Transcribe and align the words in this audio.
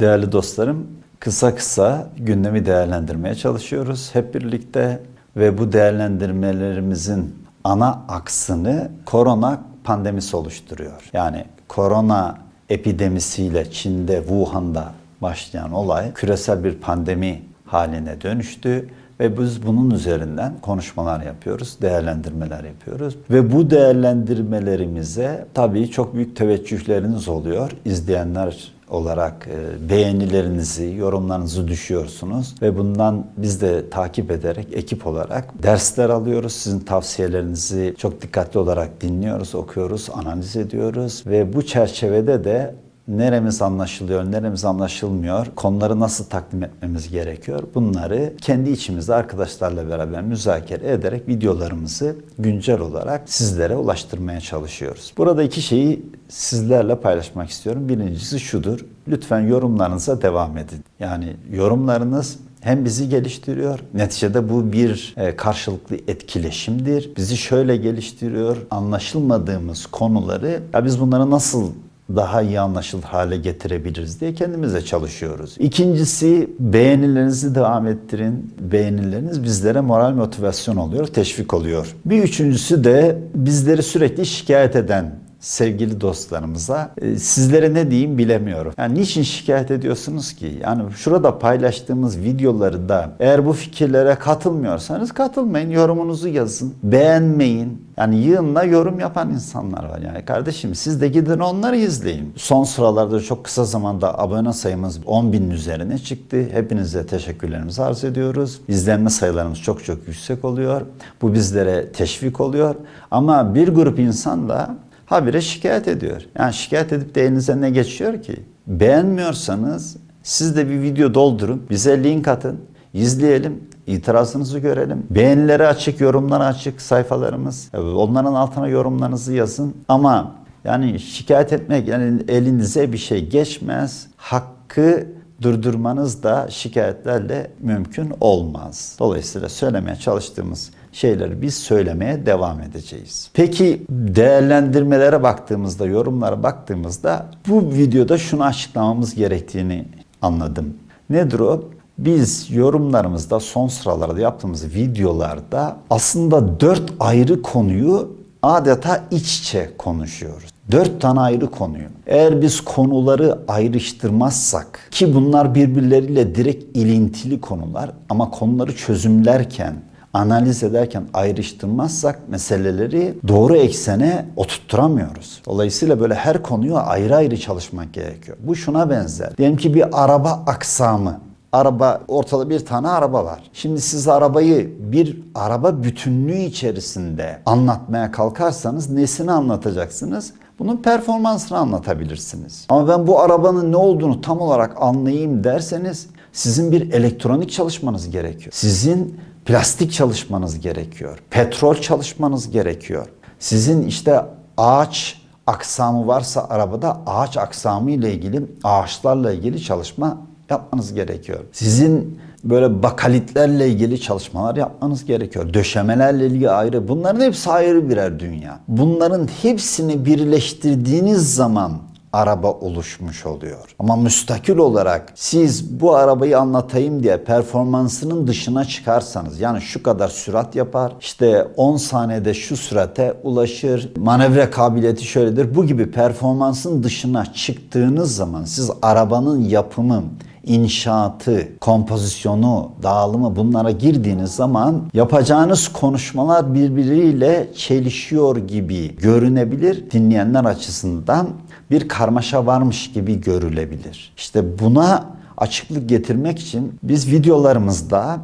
Değerli 0.00 0.32
dostlarım, 0.32 0.86
kısa 1.18 1.54
kısa 1.54 2.08
gündemi 2.16 2.66
değerlendirmeye 2.66 3.34
çalışıyoruz 3.34 4.10
hep 4.12 4.34
birlikte 4.34 5.00
ve 5.36 5.58
bu 5.58 5.72
değerlendirmelerimizin 5.72 7.34
ana 7.64 8.02
aksını 8.08 8.90
korona 9.06 9.60
pandemisi 9.84 10.36
oluşturuyor. 10.36 11.10
Yani 11.12 11.44
korona 11.68 12.38
epidemisiyle 12.68 13.70
Çin'de, 13.70 14.18
Wuhan'da 14.18 14.92
başlayan 15.22 15.72
olay 15.72 16.12
küresel 16.12 16.64
bir 16.64 16.74
pandemi 16.74 17.42
haline 17.66 18.20
dönüştü 18.20 18.88
ve 19.20 19.38
biz 19.38 19.66
bunun 19.66 19.90
üzerinden 19.90 20.52
konuşmalar 20.62 21.20
yapıyoruz, 21.20 21.76
değerlendirmeler 21.82 22.64
yapıyoruz. 22.64 23.16
Ve 23.30 23.52
bu 23.52 23.70
değerlendirmelerimize 23.70 25.46
tabii 25.54 25.90
çok 25.90 26.14
büyük 26.14 26.36
teveccühleriniz 26.36 27.28
oluyor. 27.28 27.70
İzleyenler 27.84 28.72
olarak 28.90 29.48
e, 29.48 29.88
beğenilerinizi, 29.90 30.94
yorumlarınızı 30.98 31.68
düşüyorsunuz 31.68 32.54
ve 32.62 32.78
bundan 32.78 33.26
biz 33.36 33.62
de 33.62 33.90
takip 33.90 34.30
ederek 34.30 34.66
ekip 34.72 35.06
olarak 35.06 35.62
dersler 35.62 36.10
alıyoruz. 36.10 36.52
Sizin 36.52 36.80
tavsiyelerinizi 36.80 37.94
çok 37.98 38.22
dikkatli 38.22 38.58
olarak 38.58 39.00
dinliyoruz, 39.00 39.54
okuyoruz, 39.54 40.08
analiz 40.14 40.56
ediyoruz 40.56 41.22
ve 41.26 41.52
bu 41.52 41.66
çerçevede 41.66 42.44
de 42.44 42.74
neremiz 43.08 43.62
anlaşılıyor, 43.62 44.32
neremiz 44.32 44.64
anlaşılmıyor, 44.64 45.46
konuları 45.56 46.00
nasıl 46.00 46.24
takdim 46.24 46.62
etmemiz 46.62 47.10
gerekiyor 47.10 47.62
bunları 47.74 48.32
kendi 48.40 48.70
içimizde 48.70 49.14
arkadaşlarla 49.14 49.88
beraber 49.88 50.22
müzakere 50.22 50.92
ederek 50.92 51.28
videolarımızı 51.28 52.16
güncel 52.38 52.80
olarak 52.80 53.22
sizlere 53.26 53.76
ulaştırmaya 53.76 54.40
çalışıyoruz. 54.40 55.12
Burada 55.18 55.42
iki 55.42 55.62
şeyi 55.62 56.06
sizlerle 56.28 57.00
paylaşmak 57.00 57.50
istiyorum. 57.50 57.88
Birincisi 57.88 58.40
şudur, 58.40 58.84
lütfen 59.08 59.40
yorumlarınıza 59.40 60.22
devam 60.22 60.56
edin. 60.56 60.84
Yani 61.00 61.36
yorumlarınız 61.52 62.38
hem 62.60 62.84
bizi 62.84 63.08
geliştiriyor. 63.08 63.80
Neticede 63.94 64.48
bu 64.48 64.72
bir 64.72 65.14
e, 65.16 65.36
karşılıklı 65.36 65.96
etkileşimdir. 65.96 67.10
Bizi 67.16 67.36
şöyle 67.36 67.76
geliştiriyor. 67.76 68.56
Anlaşılmadığımız 68.70 69.86
konuları 69.86 70.62
ya 70.74 70.84
biz 70.84 71.00
bunları 71.00 71.30
nasıl 71.30 71.70
daha 72.16 72.42
iyi 72.42 72.60
anlaşılır 72.60 73.02
hale 73.02 73.36
getirebiliriz 73.36 74.20
diye 74.20 74.34
kendimize 74.34 74.84
çalışıyoruz. 74.84 75.56
İkincisi 75.58 76.50
beğenilerinizi 76.58 77.54
devam 77.54 77.86
ettirin. 77.86 78.54
Beğenileriniz 78.60 79.42
bizlere 79.42 79.80
moral 79.80 80.10
motivasyon 80.10 80.76
oluyor, 80.76 81.06
teşvik 81.06 81.54
oluyor. 81.54 81.94
Bir 82.04 82.22
üçüncüsü 82.22 82.84
de 82.84 83.18
bizleri 83.34 83.82
sürekli 83.82 84.26
şikayet 84.26 84.76
eden 84.76 85.19
sevgili 85.40 86.00
dostlarımıza 86.00 86.90
e, 87.00 87.16
sizlere 87.16 87.74
ne 87.74 87.90
diyeyim 87.90 88.18
bilemiyorum. 88.18 88.72
Yani 88.78 88.94
niçin 88.94 89.22
şikayet 89.22 89.70
ediyorsunuz 89.70 90.32
ki? 90.32 90.58
Yani 90.62 90.82
şurada 90.96 91.38
paylaştığımız 91.38 92.18
videoları 92.18 92.88
da 92.88 93.10
eğer 93.20 93.46
bu 93.46 93.52
fikirlere 93.52 94.14
katılmıyorsanız 94.14 95.12
katılmayın. 95.12 95.70
Yorumunuzu 95.70 96.28
yazın. 96.28 96.74
Beğenmeyin. 96.82 97.90
Yani 97.96 98.16
yığınla 98.16 98.64
yorum 98.64 99.00
yapan 99.00 99.30
insanlar 99.30 99.84
var. 99.84 99.98
Yani 99.98 100.24
kardeşim 100.24 100.74
siz 100.74 101.00
de 101.00 101.08
gidin 101.08 101.38
onları 101.38 101.76
izleyin. 101.76 102.32
Son 102.36 102.64
sıralarda 102.64 103.20
çok 103.20 103.44
kısa 103.44 103.64
zamanda 103.64 104.18
abone 104.18 104.52
sayımız 104.52 105.00
10 105.06 105.32
binin 105.32 105.50
üzerine 105.50 105.98
çıktı. 105.98 106.48
Hepinize 106.52 107.06
teşekkürlerimizi 107.06 107.82
arz 107.82 108.04
ediyoruz. 108.04 108.60
İzlenme 108.68 109.10
sayılarımız 109.10 109.58
çok 109.58 109.84
çok 109.84 110.08
yüksek 110.08 110.44
oluyor. 110.44 110.82
Bu 111.22 111.34
bizlere 111.34 111.92
teşvik 111.92 112.40
oluyor. 112.40 112.74
Ama 113.10 113.54
bir 113.54 113.68
grup 113.68 113.98
insan 113.98 114.48
da 114.48 114.76
habire 115.10 115.40
şikayet 115.40 115.88
ediyor. 115.88 116.22
Yani 116.38 116.54
şikayet 116.54 116.92
edip 116.92 117.14
de 117.14 117.22
elinize 117.22 117.60
ne 117.60 117.70
geçiyor 117.70 118.22
ki? 118.22 118.36
Beğenmiyorsanız 118.66 119.96
siz 120.22 120.56
de 120.56 120.68
bir 120.68 120.82
video 120.82 121.14
doldurun, 121.14 121.62
bize 121.70 122.04
link 122.04 122.28
atın, 122.28 122.60
izleyelim, 122.94 123.60
itirazınızı 123.86 124.58
görelim. 124.58 125.06
Beğenileri 125.10 125.66
açık, 125.66 126.00
yorumları 126.00 126.44
açık 126.44 126.80
sayfalarımız. 126.80 127.70
Onların 127.74 128.34
altına 128.34 128.68
yorumlarınızı 128.68 129.32
yazın. 129.32 129.74
Ama 129.88 130.34
yani 130.64 131.00
şikayet 131.00 131.52
etmek 131.52 131.88
yani 131.88 132.22
elinize 132.28 132.92
bir 132.92 132.98
şey 132.98 133.28
geçmez. 133.28 134.06
Hakkı 134.16 135.06
durdurmanız 135.42 136.22
da 136.22 136.46
şikayetlerle 136.50 137.50
mümkün 137.60 138.12
olmaz. 138.20 138.96
Dolayısıyla 138.98 139.48
söylemeye 139.48 139.96
çalıştığımız 139.96 140.70
şeyleri 140.92 141.42
biz 141.42 141.54
söylemeye 141.54 142.26
devam 142.26 142.60
edeceğiz. 142.60 143.30
Peki 143.34 143.82
değerlendirmelere 143.90 145.22
baktığımızda, 145.22 145.86
yorumlara 145.86 146.42
baktığımızda 146.42 147.26
bu 147.48 147.72
videoda 147.74 148.18
şunu 148.18 148.44
açıklamamız 148.44 149.14
gerektiğini 149.14 149.84
anladım. 150.22 150.74
Nedir 151.10 151.40
o? 151.40 151.64
Biz 151.98 152.50
yorumlarımızda 152.50 153.40
son 153.40 153.68
sıralarda 153.68 154.20
yaptığımız 154.20 154.74
videolarda 154.74 155.76
aslında 155.90 156.60
dört 156.60 156.92
ayrı 157.00 157.42
konuyu 157.42 158.16
adeta 158.42 159.04
iç 159.10 159.38
içe 159.38 159.70
konuşuyoruz. 159.78 160.50
Dört 160.70 161.00
tane 161.00 161.20
ayrı 161.20 161.50
konuyu. 161.50 161.84
Eğer 162.06 162.42
biz 162.42 162.60
konuları 162.60 163.38
ayrıştırmazsak 163.48 164.88
ki 164.90 165.14
bunlar 165.14 165.54
birbirleriyle 165.54 166.34
direkt 166.34 166.76
ilintili 166.76 167.40
konular 167.40 167.90
ama 168.08 168.30
konuları 168.30 168.76
çözümlerken 168.76 169.74
analiz 170.14 170.62
ederken 170.62 171.04
ayrıştırmazsak 171.14 172.28
meseleleri 172.28 173.14
doğru 173.28 173.56
eksene 173.56 174.26
oturtturamıyoruz. 174.36 175.42
Dolayısıyla 175.46 176.00
böyle 176.00 176.14
her 176.14 176.42
konuyu 176.42 176.76
ayrı 176.76 177.16
ayrı 177.16 177.36
çalışmak 177.36 177.92
gerekiyor. 177.92 178.36
Bu 178.40 178.56
şuna 178.56 178.90
benzer. 178.90 179.36
Diyelim 179.36 179.56
ki 179.56 179.74
bir 179.74 180.04
araba 180.04 180.42
aksamı 180.46 181.20
araba 181.52 182.00
ortada 182.08 182.50
bir 182.50 182.66
tane 182.66 182.88
araba 182.88 183.24
var. 183.24 183.42
Şimdi 183.52 183.80
siz 183.80 184.08
arabayı 184.08 184.74
bir 184.92 185.22
araba 185.34 185.82
bütünlüğü 185.82 186.38
içerisinde 186.38 187.38
anlatmaya 187.46 188.10
kalkarsanız 188.10 188.90
nesini 188.90 189.32
anlatacaksınız? 189.32 190.32
Bunun 190.58 190.76
performansını 190.76 191.58
anlatabilirsiniz. 191.58 192.66
Ama 192.68 192.88
ben 192.88 193.06
bu 193.06 193.20
arabanın 193.20 193.72
ne 193.72 193.76
olduğunu 193.76 194.20
tam 194.20 194.40
olarak 194.40 194.82
anlayayım 194.82 195.44
derseniz 195.44 196.06
sizin 196.32 196.72
bir 196.72 196.92
elektronik 196.92 197.50
çalışmanız 197.50 198.10
gerekiyor. 198.10 198.50
Sizin 198.52 199.20
plastik 199.50 199.92
çalışmanız 199.92 200.60
gerekiyor. 200.60 201.18
Petrol 201.30 201.74
çalışmanız 201.74 202.50
gerekiyor. 202.50 203.06
Sizin 203.38 203.86
işte 203.86 204.20
ağaç 204.56 205.20
aksamı 205.46 206.06
varsa 206.06 206.46
arabada 206.50 207.00
ağaç 207.06 207.36
aksamı 207.36 207.90
ile 207.90 208.12
ilgili 208.12 208.42
ağaçlarla 208.64 209.32
ilgili 209.32 209.62
çalışma 209.62 210.18
yapmanız 210.50 210.94
gerekiyor. 210.94 211.38
Sizin 211.52 212.20
böyle 212.44 212.82
bakalitlerle 212.82 213.68
ilgili 213.68 214.00
çalışmalar 214.00 214.56
yapmanız 214.56 215.04
gerekiyor. 215.04 215.54
Döşemelerle 215.54 216.26
ilgili 216.26 216.50
ayrı. 216.50 216.88
Bunların 216.88 217.20
hepsi 217.20 217.50
ayrı 217.50 217.90
birer 217.90 218.20
dünya. 218.20 218.60
Bunların 218.68 219.28
hepsini 219.42 220.04
birleştirdiğiniz 220.04 221.34
zaman 221.34 221.72
araba 222.12 222.52
oluşmuş 222.52 223.26
oluyor. 223.26 223.74
Ama 223.78 223.96
müstakil 223.96 224.56
olarak 224.56 225.12
siz 225.14 225.80
bu 225.80 225.94
arabayı 225.96 226.38
anlatayım 226.38 227.02
diye 227.02 227.16
performansının 227.16 228.26
dışına 228.26 228.64
çıkarsanız 228.64 229.40
yani 229.40 229.60
şu 229.60 229.82
kadar 229.82 230.08
sürat 230.08 230.56
yapar, 230.56 230.92
işte 231.00 231.48
10 231.56 231.76
saniyede 231.76 232.34
şu 232.34 232.56
sürate 232.56 233.14
ulaşır, 233.22 233.92
manevra 233.96 234.50
kabiliyeti 234.50 235.04
şöyledir. 235.04 235.54
Bu 235.54 235.66
gibi 235.66 235.90
performansın 235.90 236.82
dışına 236.82 237.32
çıktığınız 237.32 238.16
zaman 238.16 238.44
siz 238.44 238.70
arabanın 238.82 239.40
yapımı, 239.40 240.04
inşaatı, 240.50 241.48
kompozisyonu, 241.60 242.72
dağılımı 242.82 243.36
bunlara 243.36 243.70
girdiğiniz 243.70 244.30
zaman 244.30 244.82
yapacağınız 244.94 245.68
konuşmalar 245.68 246.54
birbiriyle 246.54 247.48
çelişiyor 247.56 248.36
gibi 248.36 248.96
görünebilir 248.96 249.90
dinleyenler 249.90 250.44
açısından 250.44 251.28
bir 251.70 251.88
karmaşa 251.88 252.46
varmış 252.46 252.92
gibi 252.92 253.20
görülebilir. 253.20 254.12
İşte 254.16 254.58
buna 254.58 255.04
açıklık 255.36 255.88
getirmek 255.88 256.38
için 256.38 256.78
biz 256.82 257.12
videolarımızda 257.12 258.18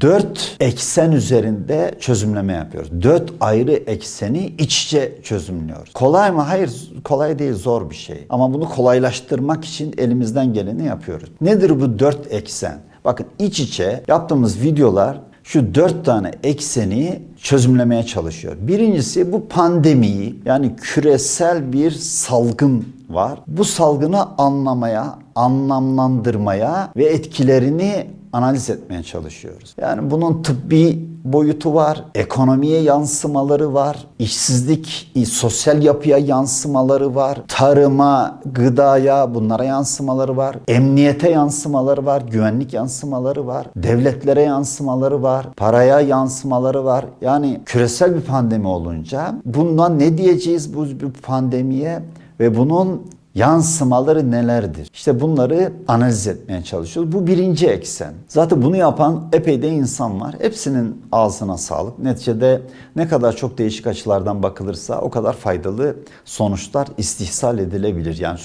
dört 0.00 0.56
eksen 0.60 1.12
üzerinde 1.12 1.94
çözümleme 2.00 2.52
yapıyoruz. 2.52 3.02
Dört 3.02 3.32
ayrı 3.40 3.72
ekseni 3.72 4.52
iç 4.58 4.84
içe 4.84 5.18
çözümlüyoruz. 5.22 5.92
Kolay 5.92 6.30
mı? 6.30 6.40
Hayır 6.40 6.92
kolay 7.04 7.38
değil 7.38 7.54
zor 7.54 7.90
bir 7.90 7.94
şey. 7.94 8.26
Ama 8.30 8.54
bunu 8.54 8.68
kolaylaştırmak 8.68 9.64
için 9.64 9.94
elimizden 9.98 10.52
geleni 10.52 10.86
yapıyoruz. 10.86 11.28
Nedir 11.40 11.80
bu 11.80 11.98
dört 11.98 12.32
eksen? 12.32 12.78
Bakın 13.04 13.26
iç 13.38 13.60
içe 13.60 14.02
yaptığımız 14.08 14.62
videolar 14.62 15.20
şu 15.44 15.74
dört 15.74 16.04
tane 16.04 16.30
ekseni 16.42 17.22
çözümlemeye 17.36 18.02
çalışıyor. 18.02 18.56
Birincisi 18.60 19.32
bu 19.32 19.48
pandemiyi 19.48 20.40
yani 20.44 20.76
küresel 20.76 21.72
bir 21.72 21.90
salgın 21.90 22.86
var. 23.10 23.38
Bu 23.46 23.64
salgını 23.64 24.38
anlamaya, 24.38 25.18
anlamlandırmaya 25.34 26.92
ve 26.96 27.04
etkilerini 27.04 28.06
analiz 28.34 28.70
etmeye 28.70 29.02
çalışıyoruz. 29.02 29.74
Yani 29.80 30.10
bunun 30.10 30.42
tıbbi 30.42 31.14
boyutu 31.24 31.74
var, 31.74 32.04
ekonomiye 32.14 32.80
yansımaları 32.80 33.74
var, 33.74 34.06
işsizlik, 34.18 35.12
sosyal 35.28 35.82
yapıya 35.82 36.18
yansımaları 36.18 37.14
var, 37.14 37.38
tarıma, 37.48 38.40
gıdaya 38.46 39.34
bunlara 39.34 39.64
yansımaları 39.64 40.36
var, 40.36 40.56
emniyete 40.68 41.30
yansımaları 41.30 42.06
var, 42.06 42.22
güvenlik 42.30 42.72
yansımaları 42.72 43.46
var, 43.46 43.66
devletlere 43.76 44.42
yansımaları 44.42 45.22
var, 45.22 45.46
paraya 45.56 46.00
yansımaları 46.00 46.84
var. 46.84 47.04
Yani 47.20 47.60
küresel 47.66 48.16
bir 48.16 48.20
pandemi 48.20 48.66
olunca 48.66 49.34
bundan 49.44 49.98
ne 49.98 50.18
diyeceğiz 50.18 50.74
bu 50.74 50.86
pandemiye 51.22 52.02
ve 52.40 52.56
bunun 52.56 53.02
yansımaları 53.34 54.30
nelerdir? 54.30 54.90
İşte 54.94 55.20
bunları 55.20 55.72
analiz 55.88 56.26
etmeye 56.26 56.64
çalışıyoruz. 56.64 57.12
Bu 57.12 57.26
birinci 57.26 57.66
eksen. 57.66 58.14
Zaten 58.28 58.62
bunu 58.62 58.76
yapan 58.76 59.28
epey 59.32 59.62
de 59.62 59.68
insan 59.68 60.20
var. 60.20 60.34
Hepsinin 60.40 61.02
ağzına 61.12 61.56
sağlık. 61.56 61.98
Neticede 61.98 62.62
ne 62.96 63.08
kadar 63.08 63.36
çok 63.36 63.58
değişik 63.58 63.86
açılardan 63.86 64.42
bakılırsa 64.42 65.00
o 65.00 65.10
kadar 65.10 65.32
faydalı 65.32 65.96
sonuçlar 66.24 66.88
istihsal 66.98 67.58
edilebilir. 67.58 68.18
Yani 68.18 68.38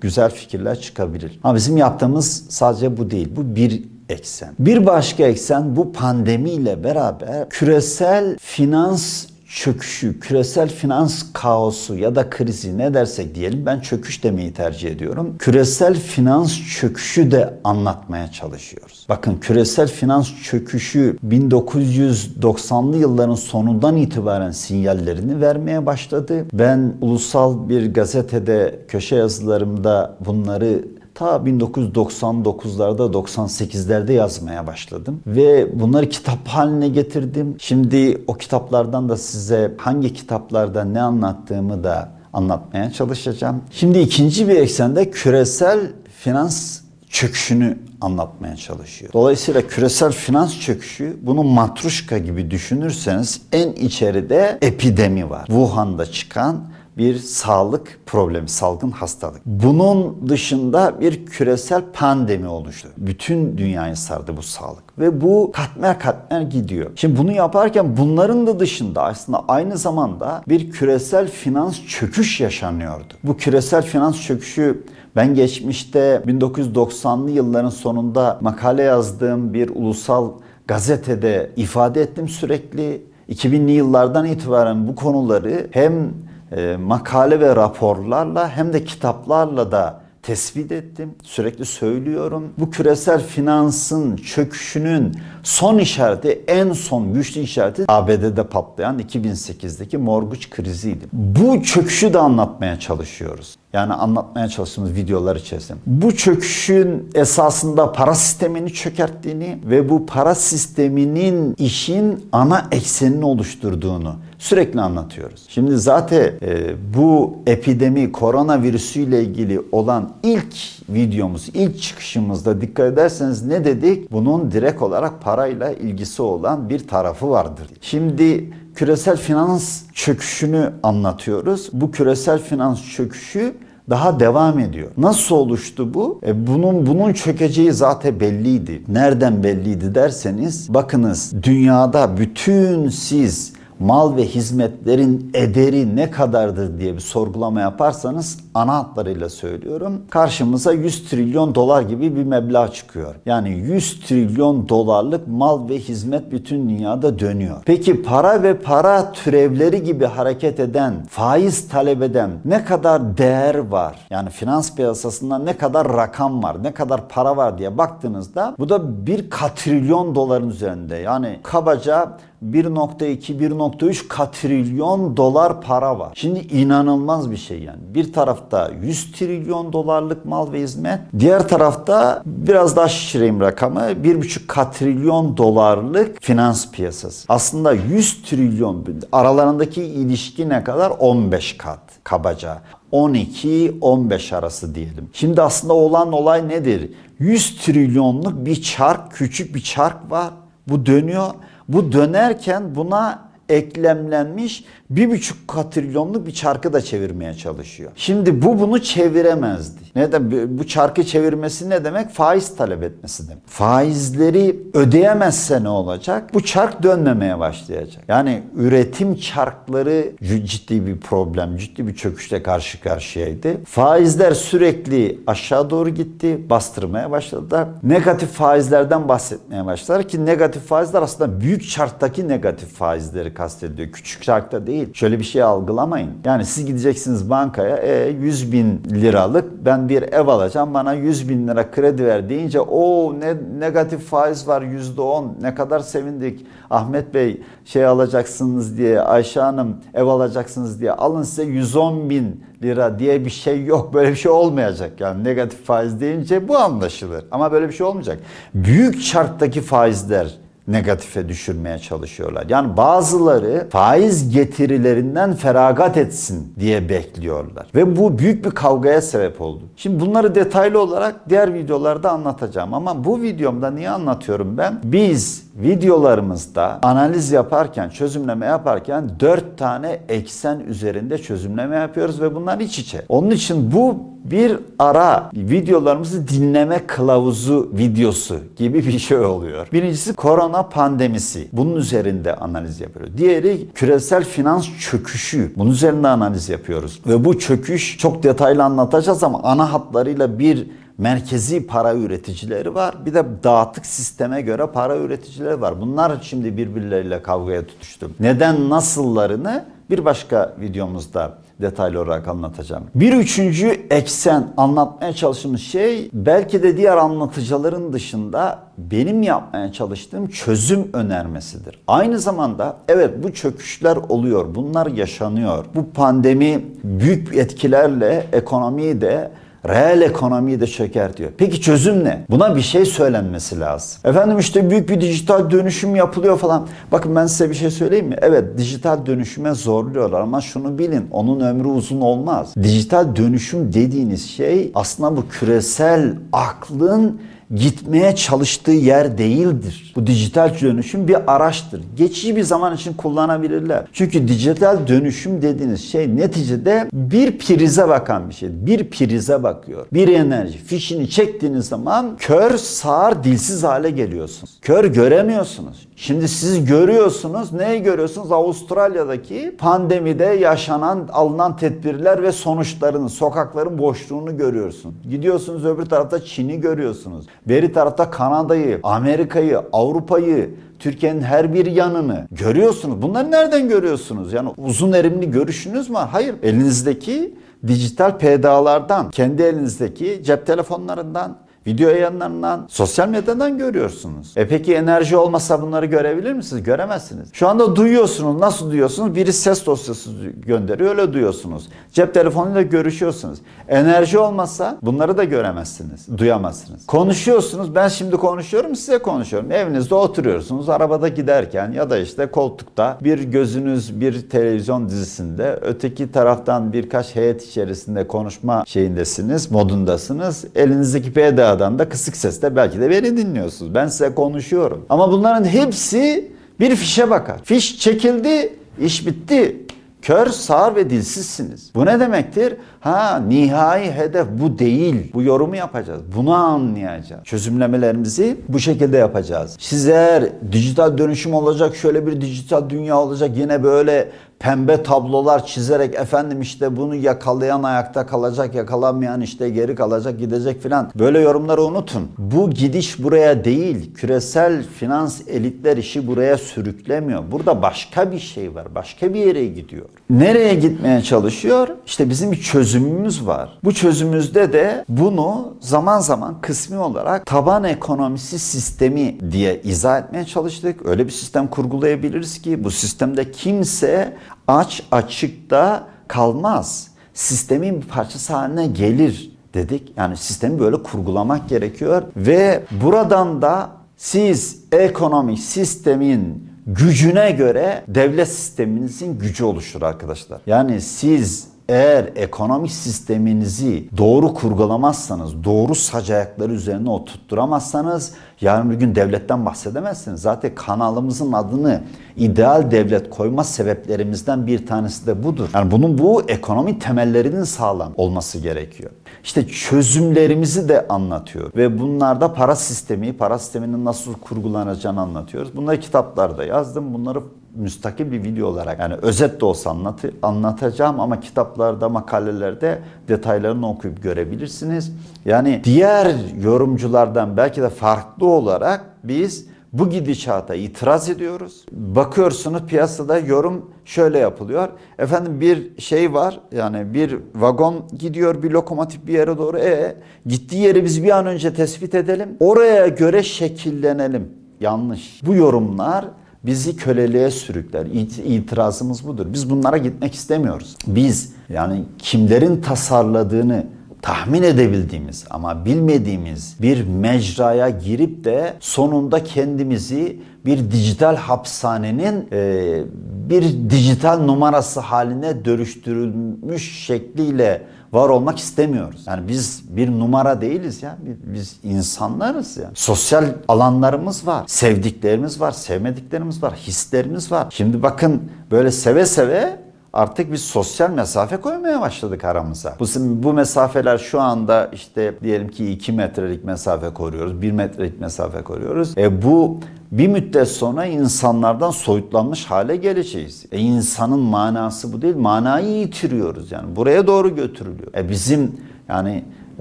güzel 0.00 0.30
fikirler 0.30 0.80
çıkabilir. 0.80 1.40
Ama 1.44 1.54
bizim 1.54 1.76
yaptığımız 1.76 2.44
sadece 2.48 2.96
bu 2.96 3.10
değil. 3.10 3.28
Bu 3.36 3.56
bir 3.56 3.82
eksen. 4.08 4.54
Bir 4.58 4.86
başka 4.86 5.24
eksen 5.24 5.76
bu 5.76 5.92
pandemiyle 5.92 6.84
beraber 6.84 7.48
küresel 7.48 8.36
finans 8.38 9.26
çöküşü, 9.56 10.20
küresel 10.20 10.68
finans 10.68 11.22
kaosu 11.32 11.94
ya 11.94 12.14
da 12.14 12.30
krizi 12.30 12.78
ne 12.78 12.94
dersek 12.94 13.34
diyelim 13.34 13.66
ben 13.66 13.80
çöküş 13.80 14.24
demeyi 14.24 14.52
tercih 14.52 14.90
ediyorum. 14.90 15.36
Küresel 15.38 15.94
finans 15.94 16.60
çöküşü 16.78 17.30
de 17.30 17.54
anlatmaya 17.64 18.32
çalışıyoruz. 18.32 19.06
Bakın 19.08 19.36
küresel 19.40 19.88
finans 19.88 20.28
çöküşü 20.42 21.16
1990'lı 21.28 22.96
yılların 22.96 23.34
sonundan 23.34 23.96
itibaren 23.96 24.50
sinyallerini 24.50 25.40
vermeye 25.40 25.86
başladı. 25.86 26.46
Ben 26.52 26.94
ulusal 27.00 27.68
bir 27.68 27.94
gazetede 27.94 28.80
köşe 28.88 29.16
yazılarımda 29.16 30.16
bunları 30.26 30.84
ta 31.16 31.36
1999'larda 31.36 33.12
98'lerde 33.12 34.12
yazmaya 34.12 34.66
başladım 34.66 35.20
ve 35.26 35.80
bunları 35.80 36.08
kitap 36.08 36.48
haline 36.48 36.88
getirdim. 36.88 37.56
Şimdi 37.58 38.22
o 38.26 38.34
kitaplardan 38.34 39.08
da 39.08 39.16
size 39.16 39.74
hangi 39.76 40.14
kitaplarda 40.14 40.84
ne 40.84 41.00
anlattığımı 41.00 41.84
da 41.84 42.08
anlatmaya 42.32 42.90
çalışacağım. 42.90 43.62
Şimdi 43.70 43.98
ikinci 43.98 44.48
bir 44.48 44.56
eksende 44.56 45.10
küresel 45.10 45.80
finans 46.18 46.80
çöküşünü 47.10 47.78
anlatmaya 48.00 48.56
çalışıyor. 48.56 49.12
Dolayısıyla 49.12 49.66
küresel 49.66 50.12
finans 50.12 50.60
çöküşü 50.60 51.16
bunu 51.22 51.42
matruşka 51.44 52.18
gibi 52.18 52.50
düşünürseniz 52.50 53.40
en 53.52 53.72
içeride 53.72 54.58
epidemi 54.62 55.30
var. 55.30 55.46
Wuhan'da 55.46 56.06
çıkan 56.06 56.75
bir 56.96 57.18
sağlık 57.18 57.98
problemi, 58.06 58.48
salgın 58.48 58.90
hastalık. 58.90 59.40
Bunun 59.46 60.28
dışında 60.28 61.00
bir 61.00 61.26
küresel 61.26 61.82
pandemi 61.92 62.48
oluştu. 62.48 62.88
Bütün 62.96 63.58
dünyayı 63.58 63.96
sardı 63.96 64.36
bu 64.36 64.42
sağlık 64.42 64.98
ve 64.98 65.20
bu 65.20 65.52
katmer 65.54 65.98
katmer 65.98 66.40
gidiyor. 66.40 66.90
Şimdi 66.96 67.18
bunu 67.18 67.32
yaparken 67.32 67.96
bunların 67.96 68.46
da 68.46 68.60
dışında 68.60 69.02
aslında 69.02 69.44
aynı 69.48 69.76
zamanda 69.76 70.42
bir 70.48 70.70
küresel 70.70 71.28
finans 71.30 71.86
çöküş 71.86 72.40
yaşanıyordu. 72.40 73.14
Bu 73.24 73.36
küresel 73.36 73.82
finans 73.82 74.22
çöküşü 74.22 74.84
ben 75.16 75.34
geçmişte 75.34 76.22
1990'lı 76.26 77.30
yılların 77.30 77.70
sonunda 77.70 78.38
makale 78.40 78.82
yazdığım 78.82 79.54
bir 79.54 79.68
ulusal 79.68 80.30
gazetede 80.66 81.50
ifade 81.56 82.00
ettim 82.00 82.28
sürekli. 82.28 83.02
2000'li 83.28 83.72
yıllardan 83.72 84.26
itibaren 84.26 84.88
bu 84.88 84.94
konuları 84.94 85.66
hem 85.70 86.12
e, 86.52 86.76
makale 86.76 87.40
ve 87.40 87.56
raporlarla 87.56 88.50
hem 88.50 88.72
de 88.72 88.84
kitaplarla 88.84 89.72
da 89.72 90.06
tespit 90.26 90.72
ettim. 90.72 91.14
Sürekli 91.22 91.64
söylüyorum. 91.64 92.48
Bu 92.58 92.70
küresel 92.70 93.22
finansın 93.22 94.16
çöküşünün 94.16 95.16
son 95.42 95.78
işareti, 95.78 96.44
en 96.46 96.72
son 96.72 97.14
güçlü 97.14 97.40
işareti 97.40 97.84
ABD'de 97.88 98.46
patlayan 98.46 98.98
2008'deki 98.98 99.98
morguç 99.98 100.50
kriziydi. 100.50 101.04
Bu 101.12 101.62
çöküşü 101.62 102.14
de 102.14 102.18
anlatmaya 102.18 102.80
çalışıyoruz. 102.80 103.56
Yani 103.72 103.92
anlatmaya 103.92 104.48
çalıştığımız 104.48 104.94
videolar 104.94 105.36
içerisinde. 105.36 105.78
Bu 105.86 106.16
çöküşün 106.16 107.10
esasında 107.14 107.92
para 107.92 108.14
sistemini 108.14 108.72
çökerttiğini 108.72 109.58
ve 109.64 109.88
bu 109.90 110.06
para 110.06 110.34
sisteminin 110.34 111.54
işin 111.58 112.28
ana 112.32 112.66
eksenini 112.72 113.24
oluşturduğunu 113.24 114.16
sürekli 114.46 114.80
anlatıyoruz. 114.80 115.44
Şimdi 115.48 115.78
zaten 115.78 116.32
e, 116.42 116.74
bu 116.94 117.36
epidemi 117.46 118.12
koronavirüsüyle 118.12 119.22
ilgili 119.22 119.60
olan 119.72 120.12
ilk 120.22 120.54
videomuz, 120.88 121.48
ilk 121.54 121.82
çıkışımızda 121.82 122.60
dikkat 122.60 122.92
ederseniz 122.92 123.46
ne 123.46 123.64
dedik? 123.64 124.12
Bunun 124.12 124.50
direkt 124.50 124.82
olarak 124.82 125.22
parayla 125.22 125.72
ilgisi 125.72 126.22
olan 126.22 126.68
bir 126.68 126.88
tarafı 126.88 127.30
vardır. 127.30 127.66
Şimdi 127.80 128.50
küresel 128.74 129.16
finans 129.16 129.82
çöküşünü 129.92 130.72
anlatıyoruz. 130.82 131.70
Bu 131.72 131.90
küresel 131.90 132.38
finans 132.38 132.90
çöküşü 132.90 133.54
daha 133.90 134.20
devam 134.20 134.58
ediyor. 134.58 134.90
Nasıl 134.96 135.36
oluştu 135.36 135.94
bu? 135.94 136.20
E 136.26 136.46
bunun 136.46 136.86
bunun 136.86 137.12
çökeceği 137.12 137.72
zaten 137.72 138.20
belliydi. 138.20 138.82
Nereden 138.88 139.44
belliydi 139.44 139.94
derseniz 139.94 140.74
bakınız 140.74 141.32
dünyada 141.42 142.16
bütün 142.18 142.88
siz 142.88 143.55
mal 143.80 144.16
ve 144.16 144.24
hizmetlerin 144.24 145.30
ederi 145.34 145.96
ne 145.96 146.10
kadardır 146.10 146.78
diye 146.78 146.94
bir 146.94 147.00
sorgulama 147.00 147.60
yaparsanız 147.60 148.38
ana 148.54 148.74
hatlarıyla 148.74 149.28
söylüyorum. 149.28 150.02
Karşımıza 150.10 150.72
100 150.72 151.10
trilyon 151.10 151.54
dolar 151.54 151.82
gibi 151.82 152.16
bir 152.16 152.24
meblağ 152.24 152.68
çıkıyor. 152.68 153.14
Yani 153.26 153.50
100 153.50 154.00
trilyon 154.00 154.68
dolarlık 154.68 155.28
mal 155.28 155.68
ve 155.68 155.78
hizmet 155.78 156.32
bütün 156.32 156.68
dünyada 156.68 157.18
dönüyor. 157.18 157.56
Peki 157.64 158.02
para 158.02 158.42
ve 158.42 158.58
para 158.58 159.12
türevleri 159.12 159.82
gibi 159.82 160.04
hareket 160.04 160.60
eden, 160.60 160.94
faiz 161.08 161.68
talep 161.68 162.02
eden 162.02 162.30
ne 162.44 162.64
kadar 162.64 163.18
değer 163.18 163.58
var? 163.58 163.96
Yani 164.10 164.30
finans 164.30 164.74
piyasasında 164.74 165.38
ne 165.38 165.56
kadar 165.56 165.88
rakam 165.88 166.42
var, 166.42 166.62
ne 166.62 166.74
kadar 166.74 167.08
para 167.08 167.36
var 167.36 167.58
diye 167.58 167.78
baktığınızda 167.78 168.54
bu 168.58 168.68
da 168.68 169.06
bir 169.06 169.30
katrilyon 169.30 170.14
doların 170.14 170.50
üzerinde. 170.50 170.96
Yani 170.96 171.40
kabaca 171.42 172.16
1.2-1.3 172.44 174.08
katrilyon 174.08 175.16
dolar 175.16 175.60
para 175.60 175.98
var. 175.98 176.12
Şimdi 176.14 176.38
inanılmaz 176.38 177.30
bir 177.30 177.36
şey 177.36 177.62
yani. 177.62 177.80
Bir 177.94 178.12
tarafta 178.12 178.70
100 178.82 179.12
trilyon 179.12 179.72
dolarlık 179.72 180.24
mal 180.24 180.52
ve 180.52 180.60
hizmet, 180.60 181.00
diğer 181.18 181.48
tarafta 181.48 182.22
biraz 182.26 182.76
daha 182.76 182.88
şişireyim 182.88 183.40
rakamı 183.40 183.80
1.5 183.80 184.46
katrilyon 184.46 185.36
dolarlık 185.36 186.22
finans 186.22 186.70
piyasası. 186.70 187.26
Aslında 187.28 187.72
100 187.72 188.22
trilyon 188.22 188.86
aralarındaki 189.12 189.82
ilişki 189.82 190.48
ne 190.48 190.64
kadar? 190.64 190.90
15 190.98 191.56
kat 191.56 191.80
kabaca. 192.04 192.58
12-15 192.92 194.36
arası 194.36 194.74
diyelim. 194.74 195.10
Şimdi 195.12 195.42
aslında 195.42 195.74
olan 195.74 196.12
olay 196.12 196.48
nedir? 196.48 196.90
100 197.18 197.56
trilyonluk 197.56 198.46
bir 198.46 198.62
çark, 198.62 199.12
küçük 199.12 199.54
bir 199.54 199.60
çark 199.60 200.10
var. 200.10 200.30
Bu 200.66 200.86
dönüyor 200.86 201.26
bu 201.68 201.92
dönerken 201.92 202.74
buna 202.74 203.25
eklemlenmiş 203.48 204.64
bir 204.90 205.10
buçuk 205.10 205.48
katrilyonluk 205.48 206.26
bir 206.26 206.32
çarkı 206.32 206.72
da 206.72 206.80
çevirmeye 206.80 207.34
çalışıyor. 207.34 207.92
Şimdi 207.96 208.42
bu 208.42 208.60
bunu 208.60 208.82
çeviremezdi. 208.82 209.80
Neden? 209.96 210.58
Bu 210.58 210.66
çarkı 210.66 211.04
çevirmesi 211.04 211.70
ne 211.70 211.84
demek? 211.84 212.10
Faiz 212.10 212.56
talep 212.56 212.82
etmesi 212.82 213.28
demek. 213.28 213.46
Faizleri 213.46 214.56
ödeyemezse 214.74 215.62
ne 215.62 215.68
olacak? 215.68 216.34
Bu 216.34 216.44
çark 216.44 216.82
dönmemeye 216.82 217.38
başlayacak. 217.38 218.04
Yani 218.08 218.42
üretim 218.56 219.16
çarkları 219.16 220.12
ciddi 220.44 220.86
bir 220.86 221.00
problem, 221.00 221.56
ciddi 221.56 221.86
bir 221.86 221.94
çöküşle 221.94 222.42
karşı 222.42 222.80
karşıyaydı. 222.80 223.64
Faizler 223.64 224.32
sürekli 224.32 225.20
aşağı 225.26 225.70
doğru 225.70 225.90
gitti, 225.90 226.50
bastırmaya 226.50 227.10
başladılar. 227.10 227.68
Negatif 227.82 228.28
faizlerden 228.28 229.08
bahsetmeye 229.08 229.66
başladılar 229.66 230.08
ki 230.08 230.26
negatif 230.26 230.62
faizler 230.62 231.02
aslında 231.02 231.40
büyük 231.40 231.70
çarktaki 231.70 232.28
negatif 232.28 232.68
faizleri 232.68 233.34
kastediyor. 233.36 233.88
Küçük 233.88 234.22
çarkta 234.22 234.66
değil. 234.66 234.94
Şöyle 234.94 235.18
bir 235.18 235.24
şey 235.24 235.42
algılamayın. 235.42 236.10
Yani 236.24 236.44
siz 236.44 236.66
gideceksiniz 236.66 237.30
bankaya 237.30 237.76
e, 237.76 238.08
100 238.10 238.52
bin 238.52 238.82
liralık 238.90 239.64
ben 239.64 239.88
bir 239.88 240.02
ev 240.02 240.26
alacağım 240.26 240.74
bana 240.74 240.92
100 240.92 241.28
bin 241.28 241.48
lira 241.48 241.70
kredi 241.70 242.04
ver 242.04 242.28
deyince 242.28 242.60
o 242.60 243.14
ne 243.20 243.36
negatif 243.58 244.00
faiz 244.00 244.48
var 244.48 244.62
yüzde 244.62 245.00
on 245.00 245.36
ne 245.40 245.54
kadar 245.54 245.80
sevindik. 245.80 246.46
Ahmet 246.70 247.14
Bey 247.14 247.42
şey 247.64 247.86
alacaksınız 247.86 248.78
diye 248.78 249.00
Ayşe 249.00 249.40
Hanım 249.40 249.76
ev 249.94 250.06
alacaksınız 250.06 250.80
diye 250.80 250.92
alın 250.92 251.22
size 251.22 251.42
110 251.42 252.10
bin 252.10 252.44
lira 252.62 252.98
diye 252.98 253.24
bir 253.24 253.30
şey 253.30 253.64
yok. 253.64 253.90
Böyle 253.94 254.10
bir 254.10 254.16
şey 254.16 254.32
olmayacak. 254.32 255.00
Yani 255.00 255.24
negatif 255.24 255.64
faiz 255.64 256.00
deyince 256.00 256.48
bu 256.48 256.58
anlaşılır. 256.58 257.24
Ama 257.30 257.52
böyle 257.52 257.68
bir 257.68 257.72
şey 257.72 257.86
olmayacak. 257.86 258.18
Büyük 258.54 259.04
çarktaki 259.04 259.60
faizler 259.60 260.45
negatife 260.68 261.28
düşürmeye 261.28 261.78
çalışıyorlar. 261.78 262.44
Yani 262.48 262.76
bazıları 262.76 263.66
faiz 263.70 264.30
getirilerinden 264.30 265.34
feragat 265.34 265.96
etsin 265.96 266.52
diye 266.58 266.88
bekliyorlar. 266.88 267.66
Ve 267.74 267.96
bu 267.96 268.18
büyük 268.18 268.44
bir 268.44 268.50
kavgaya 268.50 269.02
sebep 269.02 269.40
oldu. 269.40 269.62
Şimdi 269.76 270.00
bunları 270.00 270.34
detaylı 270.34 270.80
olarak 270.80 271.28
diğer 271.28 271.54
videolarda 271.54 272.10
anlatacağım 272.10 272.74
ama 272.74 273.04
bu 273.04 273.22
videomda 273.22 273.70
niye 273.70 273.90
anlatıyorum 273.90 274.58
ben? 274.58 274.80
Biz 274.84 275.46
videolarımızda 275.56 276.78
analiz 276.82 277.32
yaparken, 277.32 277.88
çözümleme 277.88 278.46
yaparken 278.46 279.10
dört 279.20 279.58
tane 279.58 280.00
eksen 280.08 280.60
üzerinde 280.60 281.18
çözümleme 281.18 281.76
yapıyoruz 281.76 282.20
ve 282.20 282.34
bunlar 282.34 282.60
iç 282.60 282.78
içe. 282.78 283.04
Onun 283.08 283.30
için 283.30 283.72
bu 283.72 284.15
bir 284.30 284.58
ara 284.78 285.30
videolarımızı 285.34 286.28
dinleme 286.28 286.86
kılavuzu 286.86 287.70
videosu 287.72 288.40
gibi 288.56 288.86
bir 288.86 288.98
şey 288.98 289.18
oluyor. 289.18 289.68
Birincisi 289.72 290.12
korona 290.12 290.62
pandemisi. 290.62 291.48
Bunun 291.52 291.76
üzerinde 291.76 292.36
analiz 292.36 292.80
yapıyoruz. 292.80 293.18
Diğeri 293.18 293.68
küresel 293.74 294.24
finans 294.24 294.66
çöküşü. 294.80 295.52
Bunun 295.56 295.70
üzerinde 295.70 296.08
analiz 296.08 296.48
yapıyoruz. 296.48 297.00
Ve 297.06 297.24
bu 297.24 297.38
çöküş 297.38 297.98
çok 297.98 298.22
detaylı 298.22 298.64
anlatacağız 298.64 299.22
ama 299.22 299.40
ana 299.42 299.72
hatlarıyla 299.72 300.38
bir 300.38 300.66
merkezi 300.98 301.66
para 301.66 301.94
üreticileri 301.94 302.74
var. 302.74 302.94
Bir 303.06 303.14
de 303.14 303.24
dağıtık 303.44 303.86
sisteme 303.86 304.42
göre 304.42 304.66
para 304.66 304.96
üreticileri 304.96 305.60
var. 305.60 305.80
Bunlar 305.80 306.12
şimdi 306.22 306.56
birbirleriyle 306.56 307.22
kavgaya 307.22 307.66
tutuştu. 307.66 308.10
Neden 308.20 308.70
nasıllarını 308.70 309.64
bir 309.90 310.04
başka 310.04 310.56
videomuzda 310.60 311.38
detaylı 311.60 312.00
olarak 312.00 312.28
anlatacağım. 312.28 312.84
Bir 312.94 313.12
üçüncü 313.12 313.68
eksen 313.90 314.52
anlatmaya 314.56 315.12
çalıştığımız 315.12 315.60
şey 315.60 316.10
belki 316.12 316.62
de 316.62 316.76
diğer 316.76 316.96
anlatıcıların 316.96 317.92
dışında 317.92 318.58
benim 318.78 319.22
yapmaya 319.22 319.72
çalıştığım 319.72 320.28
çözüm 320.28 320.88
önermesidir. 320.92 321.80
Aynı 321.86 322.18
zamanda 322.18 322.76
evet 322.88 323.22
bu 323.22 323.34
çöküşler 323.34 323.96
oluyor. 323.96 324.54
Bunlar 324.54 324.86
yaşanıyor. 324.86 325.64
Bu 325.74 325.90
pandemi 325.90 326.64
büyük 326.84 327.36
etkilerle 327.36 328.26
ekonomiyi 328.32 329.00
de 329.00 329.30
Reel 329.68 330.00
ekonomiyi 330.00 330.60
de 330.60 330.66
çökertiyor. 330.66 331.30
Peki 331.38 331.60
çözüm 331.60 332.04
ne? 332.04 332.24
Buna 332.30 332.56
bir 332.56 332.60
şey 332.60 332.84
söylenmesi 332.84 333.60
lazım. 333.60 334.00
Efendim 334.04 334.38
işte 334.38 334.70
büyük 334.70 334.88
bir 334.88 335.00
dijital 335.00 335.50
dönüşüm 335.50 335.96
yapılıyor 335.96 336.38
falan. 336.38 336.66
Bakın 336.92 337.16
ben 337.16 337.26
size 337.26 337.50
bir 337.50 337.54
şey 337.54 337.70
söyleyeyim 337.70 338.06
mi? 338.06 338.16
Evet 338.22 338.58
dijital 338.58 339.06
dönüşüme 339.06 339.54
zorluyorlar 339.54 340.20
ama 340.20 340.40
şunu 340.40 340.78
bilin 340.78 341.08
onun 341.10 341.40
ömrü 341.40 341.68
uzun 341.68 342.00
olmaz. 342.00 342.54
Dijital 342.62 343.16
dönüşüm 343.16 343.72
dediğiniz 343.72 344.30
şey 344.30 344.70
aslında 344.74 345.16
bu 345.16 345.28
küresel 345.28 346.14
aklın 346.32 347.20
gitmeye 347.54 348.14
çalıştığı 348.14 348.70
yer 348.70 349.18
değildir. 349.18 349.92
Bu 349.96 350.06
dijital 350.06 350.60
dönüşüm 350.60 351.08
bir 351.08 351.34
araçtır. 351.34 351.82
Geçici 351.96 352.36
bir 352.36 352.42
zaman 352.42 352.74
için 352.74 352.94
kullanabilirler. 352.94 353.84
Çünkü 353.92 354.28
dijital 354.28 354.86
dönüşüm 354.86 355.42
dediğiniz 355.42 355.84
şey 355.84 356.16
neticede 356.16 356.88
bir 356.92 357.38
prize 357.38 357.88
bakan 357.88 358.28
bir 358.28 358.34
şey. 358.34 358.48
Bir 358.66 358.90
prize 358.90 359.42
bakıyor. 359.42 359.86
Bir 359.92 360.08
enerji. 360.08 360.58
Fişini 360.58 361.10
çektiğiniz 361.10 361.68
zaman 361.68 362.16
kör, 362.18 362.56
sağır, 362.56 363.24
dilsiz 363.24 363.62
hale 363.64 363.90
geliyorsunuz. 363.90 364.58
Kör 364.62 364.84
göremiyorsunuz. 364.84 365.86
Şimdi 365.96 366.28
siz 366.28 366.64
görüyorsunuz. 366.64 367.52
Neyi 367.52 367.82
görüyorsunuz? 367.82 368.32
Avustralya'daki 368.32 369.54
pandemide 369.58 370.24
yaşanan, 370.24 371.08
alınan 371.12 371.56
tedbirler 371.56 372.22
ve 372.22 372.32
sonuçlarını, 372.32 373.08
sokakların 373.08 373.78
boşluğunu 373.78 374.36
görüyorsun. 374.36 374.94
Gidiyorsunuz 375.10 375.64
öbür 375.64 375.84
tarafta 375.86 376.24
Çin'i 376.24 376.60
görüyorsunuz. 376.60 377.26
Beri 377.48 377.72
tarafta 377.72 378.10
Kanada'yı, 378.10 378.80
Amerika'yı, 378.82 379.60
Avrupa'yı, 379.72 380.50
Türkiye'nin 380.78 381.22
her 381.22 381.54
bir 381.54 381.66
yanını 381.66 382.26
görüyorsunuz. 382.30 383.02
Bunları 383.02 383.30
nereden 383.30 383.68
görüyorsunuz? 383.68 384.32
Yani 384.32 384.50
uzun 384.58 384.92
erimli 384.92 385.30
görüşünüz 385.30 385.92
var? 385.92 386.08
Hayır. 386.08 386.34
Elinizdeki 386.42 387.34
dijital 387.66 388.18
PDA'lardan, 388.18 389.10
kendi 389.10 389.42
elinizdeki 389.42 390.22
cep 390.24 390.46
telefonlarından, 390.46 391.36
video 391.66 391.90
yayınlarından, 391.90 392.66
sosyal 392.68 393.08
medyadan 393.08 393.58
görüyorsunuz. 393.58 394.32
E 394.36 394.48
peki 394.48 394.74
enerji 394.74 395.16
olmasa 395.16 395.62
bunları 395.62 395.86
görebilir 395.86 396.32
misiniz? 396.32 396.62
Göremezsiniz. 396.62 397.28
Şu 397.32 397.48
anda 397.48 397.76
duyuyorsunuz. 397.76 398.40
Nasıl 398.40 398.70
duyuyorsunuz? 398.70 399.14
Biri 399.14 399.32
ses 399.32 399.66
dosyası 399.66 400.10
gönderiyor, 400.46 400.90
öyle 400.90 401.12
duyuyorsunuz. 401.12 401.68
Cep 401.92 402.14
telefonuyla 402.14 402.62
görüşüyorsunuz. 402.62 403.38
Enerji 403.68 404.18
olmasa 404.18 404.78
bunları 404.82 405.16
da 405.16 405.24
göremezsiniz, 405.24 406.18
duyamazsınız. 406.18 406.86
Konuşuyorsunuz. 406.86 407.74
Ben 407.74 407.88
şimdi 407.88 408.16
konuşuyorum, 408.16 408.76
size 408.76 408.98
konuşuyorum. 408.98 409.52
Evinizde 409.52 409.94
oturuyorsunuz, 409.94 410.68
arabada 410.68 411.08
giderken 411.08 411.72
ya 411.72 411.90
da 411.90 411.98
işte 411.98 412.26
koltukta 412.26 412.98
bir 413.04 413.18
gözünüz 413.18 414.00
bir 414.00 414.28
televizyon 414.28 414.88
dizisinde, 414.88 415.58
öteki 415.62 416.12
taraftan 416.12 416.72
birkaç 416.72 417.16
heyet 417.16 417.44
içerisinde 417.44 418.06
konuşma 418.06 418.64
şeyindesiniz, 418.66 419.50
modundasınız. 419.50 420.44
Elinizdeki 420.54 421.12
PDA 421.12 421.55
Aşağıdan 421.56 421.78
da 421.78 421.88
kısık 421.88 422.16
sesle 422.16 422.56
belki 422.56 422.80
de 422.80 422.90
beni 422.90 423.16
dinliyorsunuz. 423.16 423.74
Ben 423.74 423.88
size 423.88 424.14
konuşuyorum. 424.14 424.86
Ama 424.88 425.12
bunların 425.12 425.44
hepsi 425.44 426.32
bir 426.60 426.76
fişe 426.76 427.10
bakar. 427.10 427.38
Fiş 427.44 427.78
çekildi, 427.78 428.52
iş 428.80 429.06
bitti. 429.06 429.66
Kör, 430.02 430.26
sağır 430.26 430.76
ve 430.76 430.90
dilsizsiniz. 430.90 431.70
Bu 431.74 431.86
ne 431.86 432.00
demektir? 432.00 432.56
Ha 432.80 433.22
nihai 433.28 433.92
hedef 433.92 434.26
bu 434.30 434.58
değil. 434.58 435.12
Bu 435.14 435.22
yorumu 435.22 435.56
yapacağız. 435.56 436.02
Bunu 436.16 436.34
anlayacağız. 436.34 437.24
Çözümlemelerimizi 437.24 438.36
bu 438.48 438.58
şekilde 438.58 438.96
yapacağız. 438.96 439.56
Siz 439.60 439.88
eğer 439.88 440.24
dijital 440.52 440.98
dönüşüm 440.98 441.34
olacak, 441.34 441.76
şöyle 441.76 442.06
bir 442.06 442.20
dijital 442.20 442.70
dünya 442.70 442.98
olacak, 442.98 443.30
yine 443.36 443.62
böyle 443.62 444.08
pembe 444.38 444.82
tablolar 444.82 445.46
çizerek 445.46 445.94
efendim 445.94 446.40
işte 446.40 446.76
bunu 446.76 446.94
yakalayan 446.94 447.62
ayakta 447.62 448.06
kalacak, 448.06 448.54
yakalamayan 448.54 449.20
işte 449.20 449.50
geri 449.50 449.74
kalacak, 449.74 450.18
gidecek 450.18 450.62
filan. 450.62 450.90
Böyle 450.94 451.20
yorumları 451.20 451.62
unutun. 451.62 452.08
Bu 452.18 452.50
gidiş 452.50 453.02
buraya 453.02 453.44
değil. 453.44 453.94
Küresel 453.94 454.62
finans 454.62 455.20
elitler 455.28 455.76
işi 455.76 456.06
buraya 456.06 456.38
sürüklemiyor. 456.38 457.22
Burada 457.32 457.62
başka 457.62 458.12
bir 458.12 458.18
şey 458.18 458.54
var. 458.54 458.74
Başka 458.74 459.14
bir 459.14 459.20
yere 459.20 459.46
gidiyor. 459.46 459.86
Nereye 460.10 460.54
gitmeye 460.54 461.02
çalışıyor? 461.02 461.68
İşte 461.86 462.10
bizim 462.10 462.32
bir 462.32 462.40
çözümümüz 462.40 463.26
var. 463.26 463.58
Bu 463.64 463.74
çözümümüzde 463.74 464.52
de 464.52 464.84
bunu 464.88 465.54
zaman 465.60 466.00
zaman 466.00 466.40
kısmi 466.40 466.78
olarak 466.78 467.26
taban 467.26 467.64
ekonomisi 467.64 468.38
sistemi 468.38 469.16
diye 469.32 469.60
izah 469.64 469.98
etmeye 469.98 470.24
çalıştık. 470.24 470.86
Öyle 470.86 471.06
bir 471.06 471.12
sistem 471.12 471.46
kurgulayabiliriz 471.46 472.42
ki 472.42 472.64
bu 472.64 472.70
sistemde 472.70 473.30
kimse 473.30 474.16
aç 474.48 474.82
açıkta 474.92 475.86
kalmaz. 476.08 476.90
Sistemin 477.14 477.82
bir 477.82 477.86
parçası 477.86 478.32
haline 478.32 478.66
gelir 478.66 479.36
dedik. 479.54 479.92
Yani 479.96 480.16
sistemi 480.16 480.60
böyle 480.60 480.82
kurgulamak 480.82 481.48
gerekiyor 481.48 482.02
ve 482.16 482.62
buradan 482.82 483.42
da 483.42 483.70
siz 483.96 484.64
ekonomik 484.72 485.38
sistemin 485.38 486.48
gücüne 486.66 487.30
göre 487.30 487.84
devlet 487.88 488.28
sisteminizin 488.28 489.18
gücü 489.18 489.44
oluşur 489.44 489.82
arkadaşlar. 489.82 490.40
Yani 490.46 490.80
siz 490.80 491.48
eğer 491.68 492.12
ekonomik 492.16 492.72
sisteminizi 492.72 493.88
doğru 493.96 494.34
kurgulamazsanız, 494.34 495.44
doğru 495.44 495.74
sac 495.74 496.10
ayakları 496.10 496.52
üzerine 496.52 496.90
oturtturamazsanız 496.90 498.12
yarın 498.40 498.70
bir 498.70 498.76
gün 498.76 498.94
devletten 498.94 499.46
bahsedemezsiniz. 499.46 500.20
Zaten 500.20 500.54
kanalımızın 500.54 501.32
adını 501.32 501.80
ideal 502.16 502.70
devlet 502.70 503.10
koyma 503.10 503.44
sebeplerimizden 503.44 504.46
bir 504.46 504.66
tanesi 504.66 505.06
de 505.06 505.24
budur. 505.24 505.48
Yani 505.54 505.70
bunun 505.70 505.98
bu 505.98 506.22
ekonomi 506.22 506.78
temellerinin 506.78 507.44
sağlam 507.44 507.92
olması 507.96 508.38
gerekiyor. 508.38 508.90
İşte 509.26 509.46
çözümlerimizi 509.46 510.68
de 510.68 510.88
anlatıyor 510.88 511.50
ve 511.56 511.78
bunlarda 511.78 512.34
para 512.34 512.56
sistemi, 512.56 513.12
para 513.12 513.38
sisteminin 513.38 513.84
nasıl 513.84 514.14
kurgulanacağını 514.14 515.00
anlatıyoruz. 515.00 515.56
Bunları 515.56 515.80
kitaplarda 515.80 516.44
yazdım. 516.44 516.94
Bunları 516.94 517.20
müstakil 517.54 518.12
bir 518.12 518.22
video 518.22 518.46
olarak 518.46 518.78
yani 518.80 518.94
özet 518.94 519.40
de 519.40 519.44
olsa 519.44 519.70
anlatı, 519.70 520.12
anlatacağım 520.22 521.00
ama 521.00 521.20
kitaplarda, 521.20 521.88
makalelerde 521.88 522.78
detaylarını 523.08 523.68
okuyup 523.68 524.02
görebilirsiniz. 524.02 524.92
Yani 525.24 525.60
diğer 525.64 526.14
yorumculardan 526.42 527.36
belki 527.36 527.62
de 527.62 527.68
farklı 527.68 528.26
olarak 528.26 528.84
biz 529.04 529.46
bu 529.78 529.90
gidişata 529.90 530.54
itiraz 530.54 531.08
ediyoruz. 531.08 531.64
Bakıyorsunuz 531.72 532.62
piyasada 532.66 533.18
yorum 533.18 533.70
şöyle 533.84 534.18
yapılıyor. 534.18 534.68
Efendim 534.98 535.40
bir 535.40 535.78
şey 535.78 536.12
var 536.12 536.40
yani 536.52 536.94
bir 536.94 537.16
vagon 537.34 537.88
gidiyor 537.98 538.42
bir 538.42 538.50
lokomotif 538.50 539.06
bir 539.06 539.12
yere 539.12 539.38
doğru. 539.38 539.58
E 539.58 539.96
gittiği 540.26 540.62
yeri 540.62 540.84
biz 540.84 541.02
bir 541.02 541.18
an 541.18 541.26
önce 541.26 541.54
tespit 541.54 541.94
edelim. 541.94 542.28
Oraya 542.40 542.86
göre 542.88 543.22
şekillenelim. 543.22 544.28
Yanlış. 544.60 545.20
Bu 545.26 545.34
yorumlar 545.34 546.04
bizi 546.46 546.76
köleliğe 546.76 547.30
sürükler. 547.30 547.86
İtirazımız 548.26 549.06
budur. 549.06 549.26
Biz 549.32 549.50
bunlara 549.50 549.76
gitmek 549.76 550.14
istemiyoruz. 550.14 550.76
Biz 550.86 551.32
yani 551.48 551.84
kimlerin 551.98 552.60
tasarladığını 552.60 553.66
tahmin 554.06 554.42
edebildiğimiz 554.42 555.24
ama 555.30 555.64
bilmediğimiz 555.64 556.56
bir 556.62 556.86
mecraya 556.86 557.68
girip 557.68 558.24
de 558.24 558.54
sonunda 558.60 559.24
kendimizi 559.24 560.20
bir 560.44 560.70
dijital 560.70 561.16
hapishanenin 561.16 562.28
e, 562.32 562.82
bir 563.30 563.70
dijital 563.70 564.18
numarası 564.18 564.80
haline 564.80 565.44
dönüştürülmüş 565.44 566.86
şekliyle 566.86 567.62
var 567.92 568.08
olmak 568.08 568.38
istemiyoruz. 568.38 569.04
Yani 569.06 569.28
biz 569.28 569.62
bir 569.76 569.90
numara 569.90 570.40
değiliz 570.40 570.82
ya. 570.82 570.96
Biz, 571.34 571.56
insanlarız 571.62 572.56
ya. 572.56 572.70
Sosyal 572.74 573.24
alanlarımız 573.48 574.26
var. 574.26 574.44
Sevdiklerimiz 574.46 575.40
var, 575.40 575.52
sevmediklerimiz 575.52 576.42
var, 576.42 576.54
hislerimiz 576.54 577.32
var. 577.32 577.46
Şimdi 577.50 577.82
bakın 577.82 578.22
böyle 578.50 578.70
seve 578.70 579.06
seve 579.06 579.65
artık 579.96 580.32
biz 580.32 580.42
sosyal 580.42 580.90
mesafe 580.90 581.36
koymaya 581.36 581.80
başladık 581.80 582.24
aramıza. 582.24 582.76
Bu, 582.80 582.84
bu 582.96 583.32
mesafeler 583.32 583.98
şu 583.98 584.20
anda 584.20 584.70
işte 584.72 585.14
diyelim 585.22 585.48
ki 585.48 585.70
2 585.70 585.92
metrelik 585.92 586.44
mesafe 586.44 586.94
koruyoruz, 586.94 587.42
1 587.42 587.52
metrelik 587.52 588.00
mesafe 588.00 588.42
koruyoruz. 588.42 588.98
E 588.98 589.22
bu 589.22 589.58
bir 589.92 590.08
müddet 590.08 590.48
sonra 590.48 590.86
insanlardan 590.86 591.70
soyutlanmış 591.70 592.44
hale 592.44 592.76
geleceğiz. 592.76 593.46
E 593.52 593.58
insanın 593.58 594.18
manası 594.18 594.92
bu 594.92 595.02
değil, 595.02 595.16
manayı 595.16 595.68
yitiriyoruz 595.68 596.52
yani. 596.52 596.76
Buraya 596.76 597.06
doğru 597.06 597.34
götürülüyor. 597.34 597.94
E 597.94 598.08
bizim 598.08 598.52
yani 598.88 599.24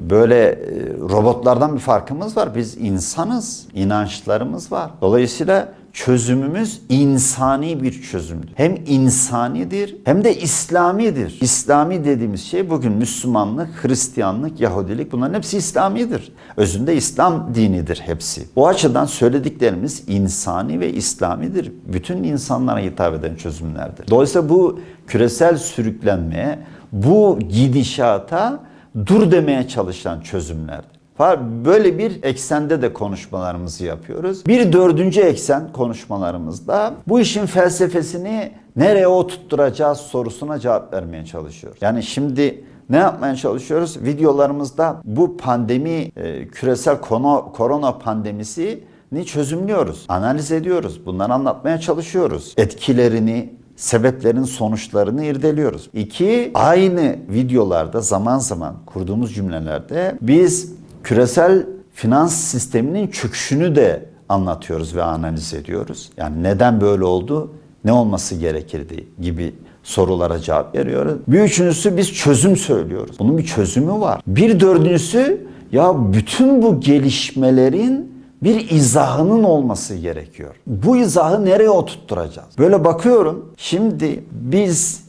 böyle 0.02 0.46
e, 0.46 0.58
robotlardan 1.00 1.74
bir 1.74 1.80
farkımız 1.80 2.38
var. 2.38 2.56
Biz 2.56 2.78
insanız, 2.78 3.68
inançlarımız 3.74 4.72
var. 4.72 4.92
Dolayısıyla 5.02 5.74
çözümümüz 5.96 6.82
insani 6.90 7.84
bir 7.84 8.02
çözümdür. 8.02 8.50
Hem 8.56 8.76
insanidir 8.88 9.96
hem 10.06 10.24
de 10.24 10.38
İslamidir. 10.38 11.38
İslami 11.42 12.06
dediğimiz 12.06 12.44
şey 12.44 12.70
bugün 12.70 12.92
Müslümanlık, 12.92 13.70
Hristiyanlık, 13.84 14.60
Yahudilik 14.60 15.12
bunların 15.12 15.34
hepsi 15.34 15.58
İslamidir. 15.58 16.32
Özünde 16.58 16.96
İslam 16.96 17.56
dinidir 17.56 18.02
hepsi. 18.06 18.48
O 18.56 18.68
açıdan 18.68 19.06
söylediklerimiz 19.06 20.04
insani 20.08 20.80
ve 20.80 20.94
İslamidir. 20.94 21.72
Bütün 21.94 22.24
insanlara 22.24 22.80
hitap 22.80 23.14
eden 23.14 23.36
çözümlerdir. 23.36 24.08
Dolayısıyla 24.08 24.50
bu 24.50 24.80
küresel 25.08 25.58
sürüklenmeye, 25.58 26.60
bu 26.92 27.40
gidişata 27.50 28.60
dur 29.06 29.32
demeye 29.32 29.68
çalışan 29.68 30.22
çözümlerdir. 30.22 30.95
Böyle 31.66 31.98
bir 31.98 32.24
eksende 32.24 32.82
de 32.82 32.94
konuşmalarımızı 32.94 33.86
yapıyoruz. 33.86 34.46
Bir 34.46 34.74
dördüncü 34.74 35.22
eksen 35.22 35.74
konuşmalarımızda 35.74 36.94
bu 37.08 37.20
işin 37.20 37.46
felsefesini 37.46 38.52
nereye 38.76 39.08
oturtturacağız 39.08 39.98
sorusuna 39.98 40.60
cevap 40.60 40.94
vermeye 40.94 41.26
çalışıyoruz. 41.26 41.78
Yani 41.82 42.04
şimdi 42.04 42.64
ne 42.90 42.98
yapmaya 42.98 43.36
çalışıyoruz? 43.36 43.98
Videolarımızda 44.04 45.02
bu 45.06 45.38
pandemi, 45.38 46.12
e, 46.16 46.48
küresel 46.48 47.02
korona 47.54 47.98
pandemisi 47.98 48.84
ni 49.12 49.26
çözümlüyoruz, 49.26 50.06
analiz 50.08 50.52
ediyoruz, 50.52 51.06
bunları 51.06 51.34
anlatmaya 51.34 51.80
çalışıyoruz. 51.80 52.54
Etkilerini, 52.58 53.54
sebeplerin 53.76 54.44
sonuçlarını 54.44 55.26
irdeliyoruz. 55.26 55.90
İki, 55.94 56.52
aynı 56.54 57.16
videolarda 57.30 58.02
zaman 58.02 58.40
zaman 58.40 58.76
kurduğumuz 58.86 59.36
cümlelerde 59.36 60.18
biz 60.22 60.76
küresel 61.06 61.66
finans 61.94 62.36
sisteminin 62.36 63.08
çöküşünü 63.08 63.76
de 63.76 64.06
anlatıyoruz 64.30 64.96
ve 64.96 65.04
analiz 65.04 65.54
ediyoruz. 65.54 66.10
Yani 66.18 66.44
neden 66.44 66.82
böyle 66.82 67.04
oldu, 67.04 67.52
ne 67.84 67.92
olması 67.92 68.36
gerekirdi 68.36 69.08
gibi 69.22 69.56
sorulara 69.84 70.40
cevap 70.40 70.76
veriyoruz. 70.76 71.14
Bir 71.28 71.40
üçüncüsü 71.40 71.98
biz 71.98 72.14
çözüm 72.14 72.58
söylüyoruz. 72.58 73.16
Bunun 73.20 73.38
bir 73.38 73.46
çözümü 73.46 73.92
var. 73.92 74.22
Bir 74.28 74.60
dördüncüsü 74.60 75.48
ya 75.72 76.14
bütün 76.14 76.62
bu 76.62 76.80
gelişmelerin 76.80 78.16
bir 78.44 78.70
izahının 78.70 79.44
olması 79.44 79.96
gerekiyor. 79.96 80.56
Bu 80.68 80.98
izahı 80.98 81.46
nereye 81.46 81.70
oturtturacağız? 81.70 82.58
Böyle 82.58 82.86
bakıyorum. 82.86 83.54
Şimdi 83.58 84.24
biz 84.32 85.04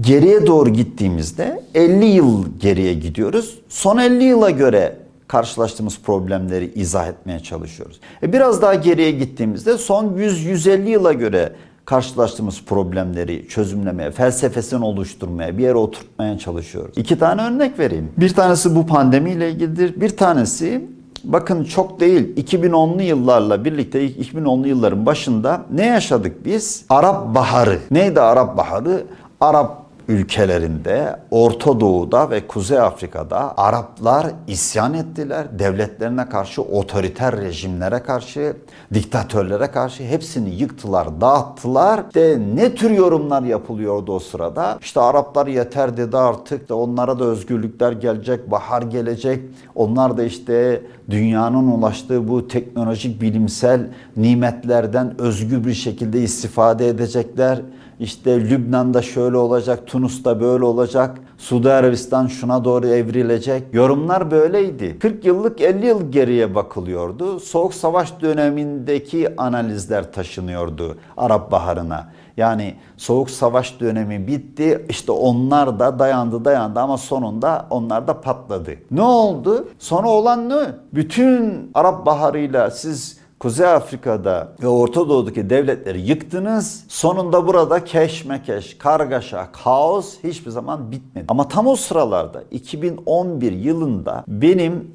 geriye 0.00 0.46
doğru 0.46 0.70
gittiğimizde 0.70 1.62
50 1.74 2.04
yıl 2.04 2.44
geriye 2.60 2.94
gidiyoruz. 2.94 3.58
Son 3.68 3.98
50 3.98 4.24
yıla 4.24 4.50
göre 4.50 4.96
karşılaştığımız 5.30 5.98
problemleri 6.02 6.72
izah 6.74 7.08
etmeye 7.08 7.40
çalışıyoruz. 7.40 8.00
E 8.22 8.32
biraz 8.32 8.62
daha 8.62 8.74
geriye 8.74 9.10
gittiğimizde 9.10 9.78
son 9.78 10.04
100-150 10.04 10.88
yıla 10.88 11.12
göre 11.12 11.52
karşılaştığımız 11.84 12.64
problemleri 12.64 13.48
çözümlemeye, 13.48 14.10
felsefesini 14.10 14.84
oluşturmaya, 14.84 15.58
bir 15.58 15.62
yere 15.62 15.74
oturtmaya 15.74 16.38
çalışıyoruz. 16.38 16.98
İki 16.98 17.18
tane 17.18 17.42
örnek 17.42 17.78
vereyim. 17.78 18.12
Bir 18.16 18.34
tanesi 18.34 18.74
bu 18.74 18.86
pandemiyle 18.86 19.50
ilgilidir. 19.50 20.00
Bir 20.00 20.16
tanesi 20.16 20.84
bakın 21.24 21.64
çok 21.64 22.00
değil 22.00 22.36
2010'lu 22.36 23.02
yıllarla 23.02 23.64
birlikte 23.64 24.06
2010'lu 24.06 24.68
yılların 24.68 25.06
başında 25.06 25.62
ne 25.72 25.86
yaşadık 25.86 26.44
biz? 26.44 26.84
Arap 26.88 27.34
Baharı. 27.34 27.78
Neydi 27.90 28.20
Arap 28.20 28.56
Baharı? 28.56 29.04
Arap 29.40 29.89
ülkelerinde, 30.10 31.16
Orta 31.30 31.80
Doğu'da 31.80 32.30
ve 32.30 32.46
Kuzey 32.46 32.78
Afrika'da 32.78 33.58
Araplar 33.58 34.26
isyan 34.46 34.94
ettiler. 34.94 35.58
Devletlerine 35.58 36.28
karşı, 36.28 36.62
otoriter 36.62 37.36
rejimlere 37.36 37.98
karşı, 37.98 38.56
diktatörlere 38.94 39.66
karşı 39.66 40.02
hepsini 40.02 40.54
yıktılar, 40.54 41.20
dağıttılar. 41.20 42.02
İşte 42.06 42.38
ne 42.54 42.74
tür 42.74 42.90
yorumlar 42.90 43.42
yapılıyordu 43.42 44.12
o 44.12 44.18
sırada? 44.18 44.78
İşte 44.80 45.00
Araplar 45.00 45.46
yeter 45.46 45.96
dedi 45.96 46.16
artık 46.16 46.68
da 46.68 46.74
onlara 46.74 47.18
da 47.18 47.24
özgürlükler 47.24 47.92
gelecek, 47.92 48.50
bahar 48.50 48.82
gelecek. 48.82 49.40
Onlar 49.74 50.16
da 50.16 50.22
işte 50.22 50.82
dünyanın 51.10 51.66
ulaştığı 51.66 52.28
bu 52.28 52.48
teknolojik 52.48 53.22
bilimsel 53.22 53.88
nimetlerden 54.16 55.20
özgür 55.20 55.64
bir 55.64 55.74
şekilde 55.74 56.22
istifade 56.22 56.88
edecekler 56.88 57.60
işte 58.00 58.40
Lübnan'da 58.50 59.02
şöyle 59.02 59.36
olacak, 59.36 59.86
Tunus'ta 59.86 60.40
böyle 60.40 60.64
olacak, 60.64 61.18
Suudi 61.38 61.72
Arabistan 61.72 62.26
şuna 62.26 62.64
doğru 62.64 62.86
evrilecek. 62.86 63.62
Yorumlar 63.72 64.30
böyleydi. 64.30 64.98
40 64.98 65.24
yıllık 65.24 65.60
50 65.60 65.86
yıl 65.86 66.12
geriye 66.12 66.54
bakılıyordu. 66.54 67.40
Soğuk 67.40 67.74
Savaş 67.74 68.20
dönemindeki 68.20 69.40
analizler 69.40 70.12
taşınıyordu 70.12 70.98
Arap 71.16 71.52
Baharı'na. 71.52 72.08
Yani 72.36 72.74
Soğuk 72.96 73.30
Savaş 73.30 73.80
dönemi 73.80 74.26
bitti. 74.26 74.86
İşte 74.88 75.12
onlar 75.12 75.78
da 75.80 75.98
dayandı 75.98 76.44
dayandı 76.44 76.80
ama 76.80 76.98
sonunda 76.98 77.66
onlar 77.70 78.08
da 78.08 78.20
patladı. 78.20 78.74
Ne 78.90 79.02
oldu? 79.02 79.68
Sonra 79.78 80.08
olan 80.08 80.48
ne? 80.48 80.66
Bütün 80.92 81.70
Arap 81.74 82.06
Baharı'yla 82.06 82.70
siz 82.70 83.19
Kuzey 83.40 83.66
Afrika'da 83.66 84.52
ve 84.62 84.68
Orta 84.68 85.08
Doğu'daki 85.08 85.50
devletleri 85.50 86.00
yıktınız. 86.00 86.84
Sonunda 86.88 87.46
burada 87.46 87.84
keşmekeş, 87.84 88.78
kargaşa, 88.78 89.52
kaos 89.52 90.14
hiçbir 90.24 90.50
zaman 90.50 90.92
bitmedi. 90.92 91.24
Ama 91.28 91.48
tam 91.48 91.66
o 91.66 91.76
sıralarda 91.76 92.44
2011 92.50 93.52
yılında 93.52 94.24
benim 94.28 94.90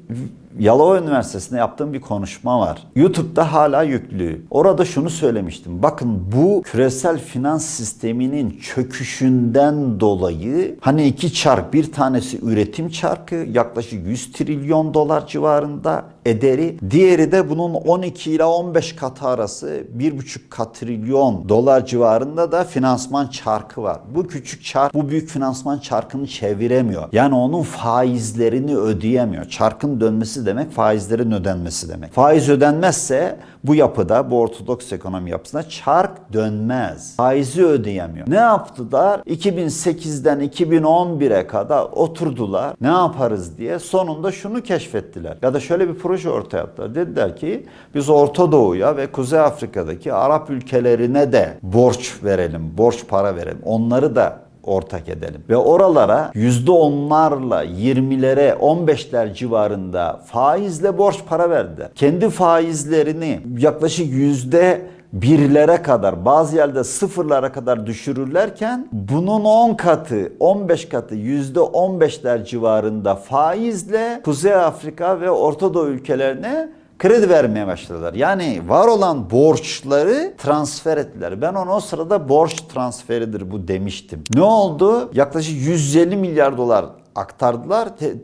Yalova 0.58 0.98
Üniversitesi'nde 0.98 1.58
yaptığım 1.58 1.92
bir 1.92 2.00
konuşma 2.00 2.60
var. 2.60 2.82
YouTube'da 2.96 3.52
hala 3.52 3.82
yüklü. 3.82 4.42
Orada 4.50 4.84
şunu 4.84 5.10
söylemiştim. 5.10 5.82
Bakın 5.82 6.32
bu 6.32 6.62
küresel 6.62 7.18
finans 7.18 7.64
sisteminin 7.64 8.50
çöküşünden 8.50 10.00
dolayı 10.00 10.76
hani 10.80 11.06
iki 11.06 11.34
çark 11.34 11.72
bir 11.72 11.92
tanesi 11.92 12.38
üretim 12.42 12.88
çarkı 12.88 13.34
yaklaşık 13.34 14.06
100 14.06 14.32
trilyon 14.32 14.94
dolar 14.94 15.26
civarında 15.26 16.04
ederi. 16.26 16.76
Diğeri 16.90 17.32
de 17.32 17.50
bunun 17.50 17.74
12 17.74 18.32
ile 18.32 18.44
15 18.44 18.96
katı 18.96 19.26
arası 19.26 19.84
1,5 19.98 20.72
trilyon 20.72 21.48
dolar 21.48 21.86
civarında 21.86 22.52
da 22.52 22.64
finansman 22.64 23.26
çarkı 23.26 23.82
var. 23.82 23.98
Bu 24.14 24.26
küçük 24.26 24.64
çark 24.64 24.94
bu 24.94 25.08
büyük 25.08 25.28
finansman 25.28 25.78
çarkını 25.78 26.26
çeviremiyor. 26.26 27.08
Yani 27.12 27.34
onun 27.34 27.62
faizlerini 27.62 28.76
ödeyemiyor. 28.76 29.44
Çarkın 29.44 30.00
dönmesi 30.00 30.45
demek 30.46 30.70
faizlerin 30.70 31.32
ödenmesi 31.32 31.88
demek. 31.88 32.12
Faiz 32.12 32.48
ödenmezse 32.48 33.38
bu 33.64 33.74
yapıda, 33.74 34.30
bu 34.30 34.40
ortodoks 34.40 34.92
ekonomi 34.92 35.30
yapısında 35.30 35.68
çark 35.68 36.32
dönmez. 36.32 37.16
Faizi 37.16 37.66
ödeyemiyor. 37.66 38.30
Ne 38.30 38.36
yaptılar? 38.36 39.20
2008'den 39.20 40.40
2011'e 40.40 41.46
kadar 41.46 41.82
oturdular. 41.92 42.74
Ne 42.80 42.88
yaparız 42.88 43.58
diye 43.58 43.78
sonunda 43.78 44.32
şunu 44.32 44.62
keşfettiler. 44.62 45.36
Ya 45.42 45.54
da 45.54 45.60
şöyle 45.60 45.88
bir 45.88 45.94
proje 45.94 46.30
ortaya 46.30 46.62
attılar. 46.62 46.94
Dediler 46.94 47.36
ki 47.36 47.66
biz 47.94 48.10
Orta 48.10 48.52
Doğu'ya 48.52 48.96
ve 48.96 49.06
Kuzey 49.06 49.40
Afrika'daki 49.40 50.12
Arap 50.12 50.50
ülkelerine 50.50 51.32
de 51.32 51.58
borç 51.62 52.16
verelim, 52.24 52.78
borç 52.78 53.08
para 53.08 53.36
verelim. 53.36 53.60
Onları 53.64 54.16
da 54.16 54.45
ortak 54.66 55.08
edelim. 55.08 55.44
Ve 55.48 55.56
oralara 55.56 56.30
yüzde 56.34 56.70
onlarla, 56.70 57.62
yirmilere, 57.62 58.54
on 58.54 58.86
beşler 58.86 59.34
civarında 59.34 60.20
faizle 60.26 60.98
borç 60.98 61.16
para 61.28 61.50
verdiler. 61.50 61.88
Kendi 61.94 62.30
faizlerini 62.30 63.40
yaklaşık 63.58 64.12
yüzde 64.12 64.82
birlere 65.12 65.82
kadar 65.82 66.24
bazı 66.24 66.56
yerde 66.56 66.84
sıfırlara 66.84 67.52
kadar 67.52 67.86
düşürürlerken 67.86 68.88
bunun 68.92 69.44
10 69.44 69.74
katı 69.74 70.32
15 70.40 70.88
katı 70.88 71.14
yüzde 71.14 71.58
15'ler 71.58 72.44
civarında 72.44 73.14
faizle 73.14 74.20
Kuzey 74.24 74.54
Afrika 74.54 75.20
ve 75.20 75.30
Orta 75.30 75.74
Doğu 75.74 75.86
ülkelerine 75.86 76.68
kredi 76.98 77.28
vermeye 77.30 77.66
başladılar. 77.66 78.14
Yani 78.14 78.62
var 78.68 78.88
olan 78.88 79.30
borçları 79.30 80.34
transfer 80.38 80.96
ettiler. 80.96 81.42
Ben 81.42 81.54
ona 81.54 81.76
o 81.76 81.80
sırada 81.80 82.28
borç 82.28 82.60
transferidir 82.60 83.50
bu 83.50 83.68
demiştim. 83.68 84.24
Ne 84.34 84.42
oldu? 84.42 85.10
Yaklaşık 85.14 85.56
150 85.66 86.16
milyar 86.16 86.56
dolar 86.58 86.86
aktardılar 87.14 87.96
te- 87.96 88.14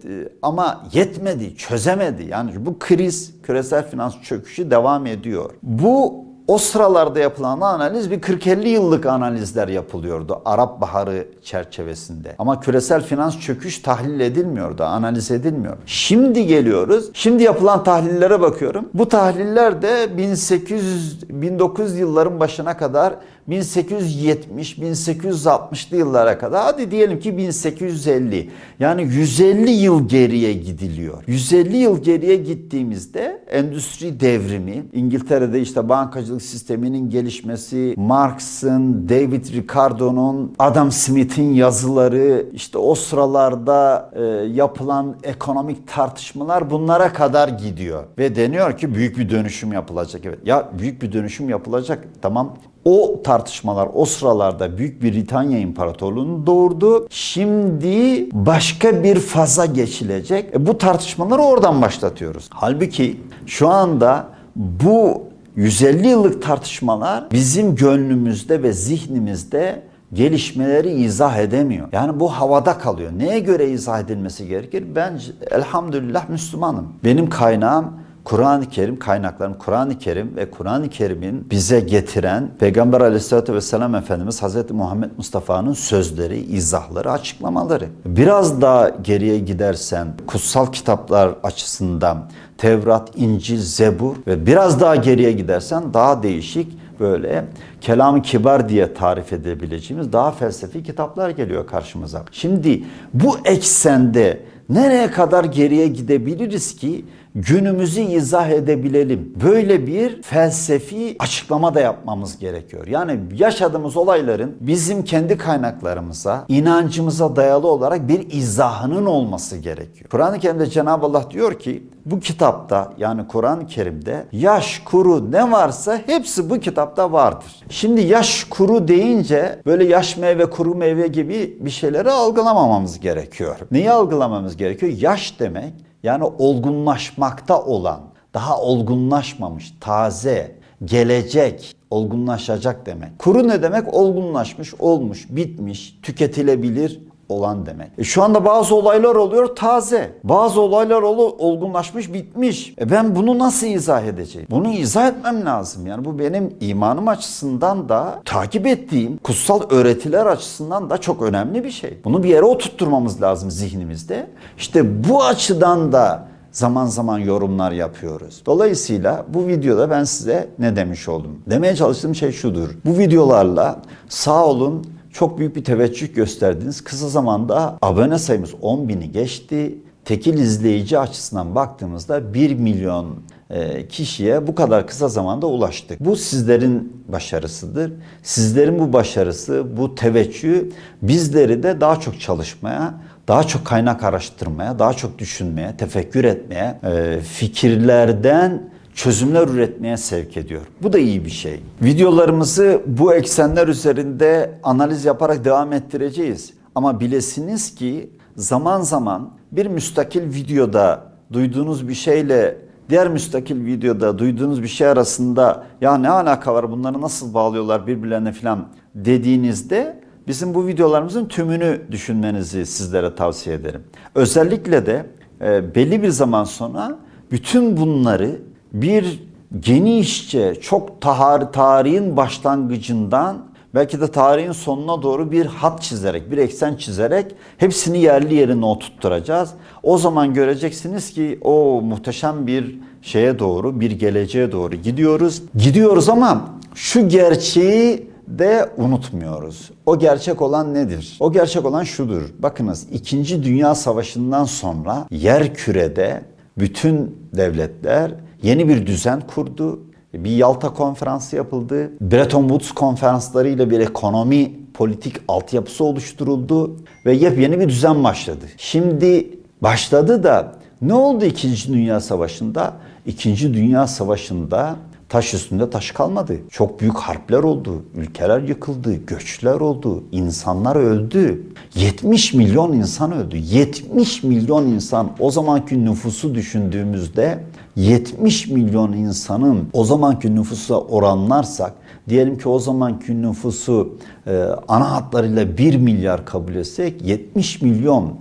ama 0.42 0.84
yetmedi, 0.92 1.56
çözemedi. 1.56 2.26
Yani 2.30 2.66
bu 2.66 2.78
kriz, 2.78 3.32
küresel 3.42 3.90
finans 3.90 4.14
çöküşü 4.22 4.70
devam 4.70 5.06
ediyor. 5.06 5.50
Bu 5.62 6.24
o 6.48 6.58
sıralarda 6.58 7.20
yapılan 7.20 7.60
analiz 7.60 8.10
bir 8.10 8.20
40-50 8.20 8.68
yıllık 8.68 9.06
analizler 9.06 9.68
yapılıyordu 9.68 10.42
Arap 10.44 10.80
Baharı 10.80 11.26
çerçevesinde. 11.42 12.34
Ama 12.38 12.60
küresel 12.60 13.02
finans 13.02 13.40
çöküş 13.40 13.78
tahlil 13.78 14.20
edilmiyordu, 14.20 14.84
analiz 14.84 15.30
edilmiyor. 15.30 15.76
Şimdi 15.86 16.46
geliyoruz. 16.46 17.10
Şimdi 17.14 17.42
yapılan 17.42 17.84
tahlillere 17.84 18.40
bakıyorum. 18.40 18.88
Bu 18.94 19.08
tahliller 19.08 19.82
de 19.82 20.16
1800 20.16 21.28
1900 21.28 21.98
yılların 21.98 22.40
başına 22.40 22.76
kadar 22.76 23.14
1870 23.48 24.78
1860'lı 24.78 25.96
yıllara 25.96 26.38
kadar 26.38 26.62
hadi 26.64 26.90
diyelim 26.90 27.20
ki 27.20 27.36
1850 27.36 28.50
yani 28.80 29.02
150 29.02 29.70
yıl 29.70 30.08
geriye 30.08 30.52
gidiliyor. 30.52 31.24
150 31.26 31.76
yıl 31.76 32.02
geriye 32.02 32.36
gittiğimizde 32.36 33.44
endüstri 33.50 34.20
devrimi 34.20 34.84
İngiltere'de 34.92 35.60
işte 35.60 35.88
bankacılık 35.88 36.42
sisteminin 36.42 37.10
gelişmesi, 37.10 37.94
Marx'ın, 37.96 39.08
David 39.08 39.46
Ricardo'nun, 39.52 40.54
Adam 40.58 40.92
Smith'in 40.92 41.54
yazıları, 41.54 42.46
işte 42.52 42.78
o 42.78 42.94
sıralarda 42.94 44.10
e, 44.14 44.22
yapılan 44.46 45.16
ekonomik 45.22 45.88
tartışmalar 45.88 46.70
bunlara 46.70 47.12
kadar 47.12 47.48
gidiyor 47.48 48.04
ve 48.18 48.36
deniyor 48.36 48.78
ki 48.78 48.94
büyük 48.94 49.18
bir 49.18 49.30
dönüşüm 49.30 49.72
yapılacak. 49.72 50.24
Evet. 50.24 50.38
Ya 50.44 50.70
büyük 50.78 51.02
bir 51.02 51.12
dönüşüm 51.12 51.48
yapılacak. 51.48 52.08
Tamam. 52.22 52.56
O 52.84 53.20
tartışmalar 53.24 53.88
o 53.94 54.04
sıralarda 54.04 54.78
Büyük 54.78 55.02
Britanya 55.02 55.58
İmparatorluğu'nu 55.58 56.46
doğurdu. 56.46 57.06
Şimdi 57.10 58.26
başka 58.32 59.02
bir 59.02 59.18
faza 59.18 59.66
geçilecek. 59.66 60.54
E 60.54 60.66
bu 60.66 60.78
tartışmaları 60.78 61.42
oradan 61.42 61.82
başlatıyoruz. 61.82 62.48
Halbuki 62.50 63.20
şu 63.46 63.68
anda 63.68 64.26
bu 64.56 65.22
150 65.56 66.08
yıllık 66.08 66.42
tartışmalar 66.42 67.30
bizim 67.32 67.74
gönlümüzde 67.74 68.62
ve 68.62 68.72
zihnimizde 68.72 69.82
gelişmeleri 70.12 70.90
izah 70.90 71.38
edemiyor. 71.38 71.88
Yani 71.92 72.20
bu 72.20 72.32
havada 72.32 72.78
kalıyor. 72.78 73.10
Neye 73.16 73.38
göre 73.38 73.70
izah 73.70 74.00
edilmesi 74.00 74.48
gerekir? 74.48 74.84
Ben 74.96 75.20
elhamdülillah 75.50 76.28
Müslümanım. 76.28 76.88
Benim 77.04 77.28
kaynağım 77.28 77.92
Kur'an-ı 78.24 78.68
Kerim 78.68 78.98
kaynaklarım 78.98 79.54
Kur'an-ı 79.58 79.98
Kerim 79.98 80.36
ve 80.36 80.50
Kur'an-ı 80.50 80.88
Kerim'in 80.88 81.50
bize 81.50 81.80
getiren 81.80 82.50
Peygamber 82.58 83.00
Aleyhisselatü 83.00 83.54
Vesselam 83.54 83.94
Efendimiz 83.94 84.42
Hazreti 84.42 84.74
Muhammed 84.74 85.10
Mustafa'nın 85.16 85.72
sözleri, 85.72 86.38
izahları, 86.38 87.10
açıklamaları. 87.10 87.88
Biraz 88.06 88.60
daha 88.60 88.88
geriye 88.88 89.38
gidersen 89.38 90.08
kutsal 90.26 90.72
kitaplar 90.72 91.34
açısından 91.42 92.30
Tevrat, 92.58 93.10
İncil, 93.16 93.58
Zebur 93.58 94.16
ve 94.26 94.46
biraz 94.46 94.80
daha 94.80 94.96
geriye 94.96 95.32
gidersen 95.32 95.94
daha 95.94 96.22
değişik 96.22 96.78
böyle 97.00 97.44
kelam 97.80 98.22
kibar 98.22 98.68
diye 98.68 98.94
tarif 98.94 99.32
edebileceğimiz 99.32 100.12
daha 100.12 100.30
felsefi 100.30 100.82
kitaplar 100.82 101.30
geliyor 101.30 101.66
karşımıza. 101.66 102.24
Şimdi 102.32 102.84
bu 103.14 103.36
eksende 103.44 104.40
nereye 104.68 105.10
kadar 105.10 105.44
geriye 105.44 105.86
gidebiliriz 105.86 106.76
ki 106.76 107.04
günümüzü 107.34 108.00
izah 108.00 108.48
edebilelim. 108.48 109.34
Böyle 109.44 109.86
bir 109.86 110.22
felsefi 110.22 111.16
açıklama 111.18 111.74
da 111.74 111.80
yapmamız 111.80 112.38
gerekiyor. 112.38 112.86
Yani 112.86 113.20
yaşadığımız 113.36 113.96
olayların 113.96 114.56
bizim 114.60 115.04
kendi 115.04 115.38
kaynaklarımıza, 115.38 116.44
inancımıza 116.48 117.36
dayalı 117.36 117.68
olarak 117.68 118.08
bir 118.08 118.30
izahının 118.30 119.06
olması 119.06 119.56
gerekiyor. 119.56 120.10
Kur'an-ı 120.10 120.38
Kerim'de 120.38 120.66
Cenab-ı 120.66 121.06
Allah 121.06 121.30
diyor 121.30 121.58
ki 121.58 121.86
bu 122.06 122.20
kitapta 122.20 122.92
yani 122.98 123.28
Kur'an-ı 123.28 123.66
Kerim'de 123.66 124.24
yaş, 124.32 124.82
kuru 124.84 125.32
ne 125.32 125.52
varsa 125.52 126.00
hepsi 126.06 126.50
bu 126.50 126.60
kitapta 126.60 127.12
vardır. 127.12 127.62
Şimdi 127.68 128.00
yaş, 128.00 128.44
kuru 128.44 128.88
deyince 128.88 129.58
böyle 129.66 129.84
yaş 129.84 130.16
meyve, 130.16 130.50
kuru 130.50 130.74
meyve 130.74 131.06
gibi 131.06 131.56
bir 131.60 131.70
şeyleri 131.70 132.10
algılamamamız 132.10 133.00
gerekiyor. 133.00 133.56
Neyi 133.70 133.90
algılamamız 133.90 134.56
gerekiyor? 134.56 134.92
Yaş 134.96 135.40
demek 135.40 135.72
yani 136.02 136.24
olgunlaşmakta 136.24 137.64
olan, 137.64 138.00
daha 138.34 138.60
olgunlaşmamış, 138.60 139.74
taze, 139.80 140.56
gelecek, 140.84 141.76
olgunlaşacak 141.90 142.86
demek. 142.86 143.18
Kuru 143.18 143.48
ne 143.48 143.62
demek? 143.62 143.94
Olgunlaşmış, 143.94 144.74
olmuş, 144.74 145.26
bitmiş, 145.30 145.98
tüketilebilir 146.02 147.00
olan 147.32 147.66
demek. 147.66 147.90
E 147.98 148.04
şu 148.04 148.22
anda 148.22 148.44
bazı 148.44 148.74
olaylar 148.74 149.14
oluyor 149.14 149.56
taze. 149.56 150.18
Bazı 150.24 150.60
olaylar 150.60 151.02
ol 151.02 151.34
olgunlaşmış, 151.38 152.12
bitmiş. 152.12 152.74
E 152.80 152.90
ben 152.90 153.16
bunu 153.16 153.38
nasıl 153.38 153.66
izah 153.66 154.02
edeceğim? 154.02 154.48
Bunu 154.50 154.68
izah 154.68 155.08
etmem 155.08 155.46
lazım. 155.46 155.86
Yani 155.86 156.04
bu 156.04 156.18
benim 156.18 156.54
imanım 156.60 157.08
açısından 157.08 157.88
da 157.88 158.22
takip 158.24 158.66
ettiğim 158.66 159.16
kutsal 159.16 159.60
öğretiler 159.70 160.26
açısından 160.26 160.90
da 160.90 160.98
çok 160.98 161.22
önemli 161.22 161.64
bir 161.64 161.70
şey. 161.70 162.00
Bunu 162.04 162.22
bir 162.22 162.28
yere 162.28 162.44
oturtturmamız 162.44 163.22
lazım 163.22 163.50
zihnimizde. 163.50 164.30
İşte 164.58 165.08
bu 165.08 165.24
açıdan 165.24 165.92
da 165.92 166.32
zaman 166.52 166.86
zaman 166.86 167.18
yorumlar 167.18 167.72
yapıyoruz. 167.72 168.42
Dolayısıyla 168.46 169.24
bu 169.28 169.46
videoda 169.46 169.90
ben 169.90 170.04
size 170.04 170.48
ne 170.58 170.76
demiş 170.76 171.08
oldum? 171.08 171.42
Demeye 171.46 171.76
çalıştığım 171.76 172.14
şey 172.14 172.32
şudur. 172.32 172.68
Bu 172.84 172.98
videolarla 172.98 173.82
sağ 174.08 174.46
olun 174.46 174.86
çok 175.12 175.38
büyük 175.38 175.56
bir 175.56 175.64
teveccüh 175.64 176.14
gösterdiniz. 176.14 176.84
Kısa 176.84 177.08
zamanda 177.08 177.78
abone 177.82 178.18
sayımız 178.18 178.50
10 178.62 178.88
bini 178.88 179.12
geçti. 179.12 179.78
Tekil 180.04 180.34
izleyici 180.34 180.98
açısından 180.98 181.54
baktığımızda 181.54 182.34
1 182.34 182.54
milyon 182.54 183.16
e, 183.50 183.88
kişiye 183.88 184.46
bu 184.46 184.54
kadar 184.54 184.86
kısa 184.86 185.08
zamanda 185.08 185.46
ulaştık. 185.46 186.00
Bu 186.00 186.16
sizlerin 186.16 187.02
başarısıdır. 187.08 187.92
Sizlerin 188.22 188.78
bu 188.78 188.92
başarısı, 188.92 189.76
bu 189.76 189.94
teveccüh 189.94 190.62
bizleri 191.02 191.62
de 191.62 191.80
daha 191.80 192.00
çok 192.00 192.20
çalışmaya, 192.20 192.94
daha 193.28 193.44
çok 193.44 193.64
kaynak 193.64 194.04
araştırmaya, 194.04 194.78
daha 194.78 194.92
çok 194.92 195.18
düşünmeye, 195.18 195.76
tefekkür 195.76 196.24
etmeye, 196.24 196.80
e, 196.84 197.20
fikirlerden 197.20 198.71
çözümler 198.94 199.48
üretmeye 199.48 199.96
sevk 199.96 200.36
ediyor. 200.36 200.60
Bu 200.82 200.92
da 200.92 200.98
iyi 200.98 201.24
bir 201.24 201.30
şey. 201.30 201.60
Videolarımızı 201.82 202.82
bu 202.86 203.14
eksenler 203.14 203.68
üzerinde 203.68 204.58
analiz 204.62 205.04
yaparak 205.04 205.44
devam 205.44 205.72
ettireceğiz. 205.72 206.54
Ama 206.74 207.00
bilesiniz 207.00 207.74
ki 207.74 208.10
zaman 208.36 208.80
zaman 208.80 209.30
bir 209.52 209.66
müstakil 209.66 210.22
videoda 210.22 211.12
duyduğunuz 211.32 211.88
bir 211.88 211.94
şeyle 211.94 212.58
diğer 212.90 213.08
müstakil 213.08 213.66
videoda 213.66 214.18
duyduğunuz 214.18 214.62
bir 214.62 214.68
şey 214.68 214.86
arasında 214.86 215.66
ya 215.80 215.98
ne 215.98 216.08
alaka 216.08 216.54
var 216.54 216.70
bunları 216.70 217.00
nasıl 217.00 217.34
bağlıyorlar 217.34 217.86
birbirlerine 217.86 218.32
falan 218.32 218.68
dediğinizde 218.94 220.00
bizim 220.28 220.54
bu 220.54 220.66
videolarımızın 220.66 221.24
tümünü 221.24 221.80
düşünmenizi 221.90 222.66
sizlere 222.66 223.14
tavsiye 223.14 223.56
ederim. 223.56 223.82
Özellikle 224.14 224.86
de 224.86 225.06
e, 225.40 225.74
belli 225.74 226.02
bir 226.02 226.08
zaman 226.08 226.44
sonra 226.44 226.98
bütün 227.30 227.76
bunları 227.76 228.40
bir 228.72 229.22
genişçe 229.60 230.54
çok 230.60 231.00
tahar, 231.00 231.52
tarihin 231.52 232.16
başlangıcından 232.16 233.52
belki 233.74 234.00
de 234.00 234.06
tarihin 234.06 234.52
sonuna 234.52 235.02
doğru 235.02 235.32
bir 235.32 235.46
hat 235.46 235.82
çizerek, 235.82 236.30
bir 236.30 236.38
eksen 236.38 236.74
çizerek 236.74 237.34
hepsini 237.58 237.98
yerli 237.98 238.34
yerine 238.34 238.64
oturtturacağız. 238.64 239.50
O 239.82 239.98
zaman 239.98 240.34
göreceksiniz 240.34 241.10
ki 241.10 241.38
o 241.42 241.80
muhteşem 241.82 242.46
bir 242.46 242.78
şeye 243.02 243.38
doğru, 243.38 243.80
bir 243.80 243.90
geleceğe 243.90 244.52
doğru 244.52 244.74
gidiyoruz. 244.74 245.42
Gidiyoruz 245.54 246.08
ama 246.08 246.48
şu 246.74 247.08
gerçeği 247.08 248.12
de 248.28 248.70
unutmuyoruz. 248.76 249.70
O 249.86 249.98
gerçek 249.98 250.42
olan 250.42 250.74
nedir? 250.74 251.16
O 251.20 251.32
gerçek 251.32 251.64
olan 251.64 251.84
şudur. 251.84 252.22
Bakınız 252.38 252.86
2. 252.92 253.42
Dünya 253.42 253.74
Savaşı'ndan 253.74 254.44
sonra 254.44 255.06
yer 255.10 255.54
kürede 255.54 256.22
bütün 256.58 257.16
devletler 257.36 258.10
yeni 258.42 258.68
bir 258.68 258.86
düzen 258.86 259.20
kurdu. 259.20 259.80
Bir 260.14 260.30
Yalta 260.30 260.74
konferansı 260.74 261.36
yapıldı. 261.36 261.90
Bretton 262.00 262.42
Woods 262.42 262.72
konferanslarıyla 262.72 263.70
bir 263.70 263.80
ekonomi 263.80 264.52
politik 264.74 265.16
altyapısı 265.28 265.84
oluşturuldu 265.84 266.76
ve 267.06 267.12
yepyeni 267.12 267.60
bir 267.60 267.68
düzen 267.68 268.04
başladı. 268.04 268.44
Şimdi 268.56 269.38
başladı 269.60 270.22
da 270.22 270.52
ne 270.82 270.94
oldu 270.94 271.24
2. 271.24 271.72
Dünya 271.72 272.00
Savaşı'nda? 272.00 272.72
2. 273.06 273.54
Dünya 273.54 273.86
Savaşı'nda 273.86 274.76
Taş 275.12 275.34
üstünde 275.34 275.70
taş 275.70 275.90
kalmadı. 275.90 276.36
Çok 276.50 276.80
büyük 276.80 276.96
harpler 276.96 277.38
oldu. 277.38 277.82
Ülkeler 277.94 278.40
yıkıldı. 278.40 278.94
Göçler 279.06 279.54
oldu. 279.54 280.04
insanlar 280.12 280.76
öldü. 280.76 281.42
70 281.74 282.34
milyon 282.34 282.72
insan 282.72 283.12
öldü. 283.12 283.36
70 283.36 284.22
milyon 284.22 284.66
insan 284.66 285.10
o 285.18 285.30
zamanki 285.30 285.84
nüfusu 285.84 286.34
düşündüğümüzde 286.34 287.44
70 287.76 288.48
milyon 288.48 288.92
insanın 288.92 289.68
o 289.72 289.84
zamanki 289.84 290.34
nüfusa 290.34 290.80
oranlarsak 290.80 291.72
diyelim 292.08 292.38
ki 292.38 292.48
o 292.48 292.58
zamanki 292.58 293.22
nüfusu 293.22 293.94
e, 294.26 294.44
ana 294.68 294.92
hatlarıyla 294.92 295.58
1 295.58 295.76
milyar 295.76 296.26
kabul 296.26 296.54
etsek 296.54 297.02
70 297.02 297.62
milyonu 297.62 298.12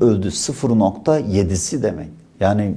öldü 0.00 0.28
0.7'si 0.28 1.82
demek. 1.82 2.08
Yani 2.40 2.74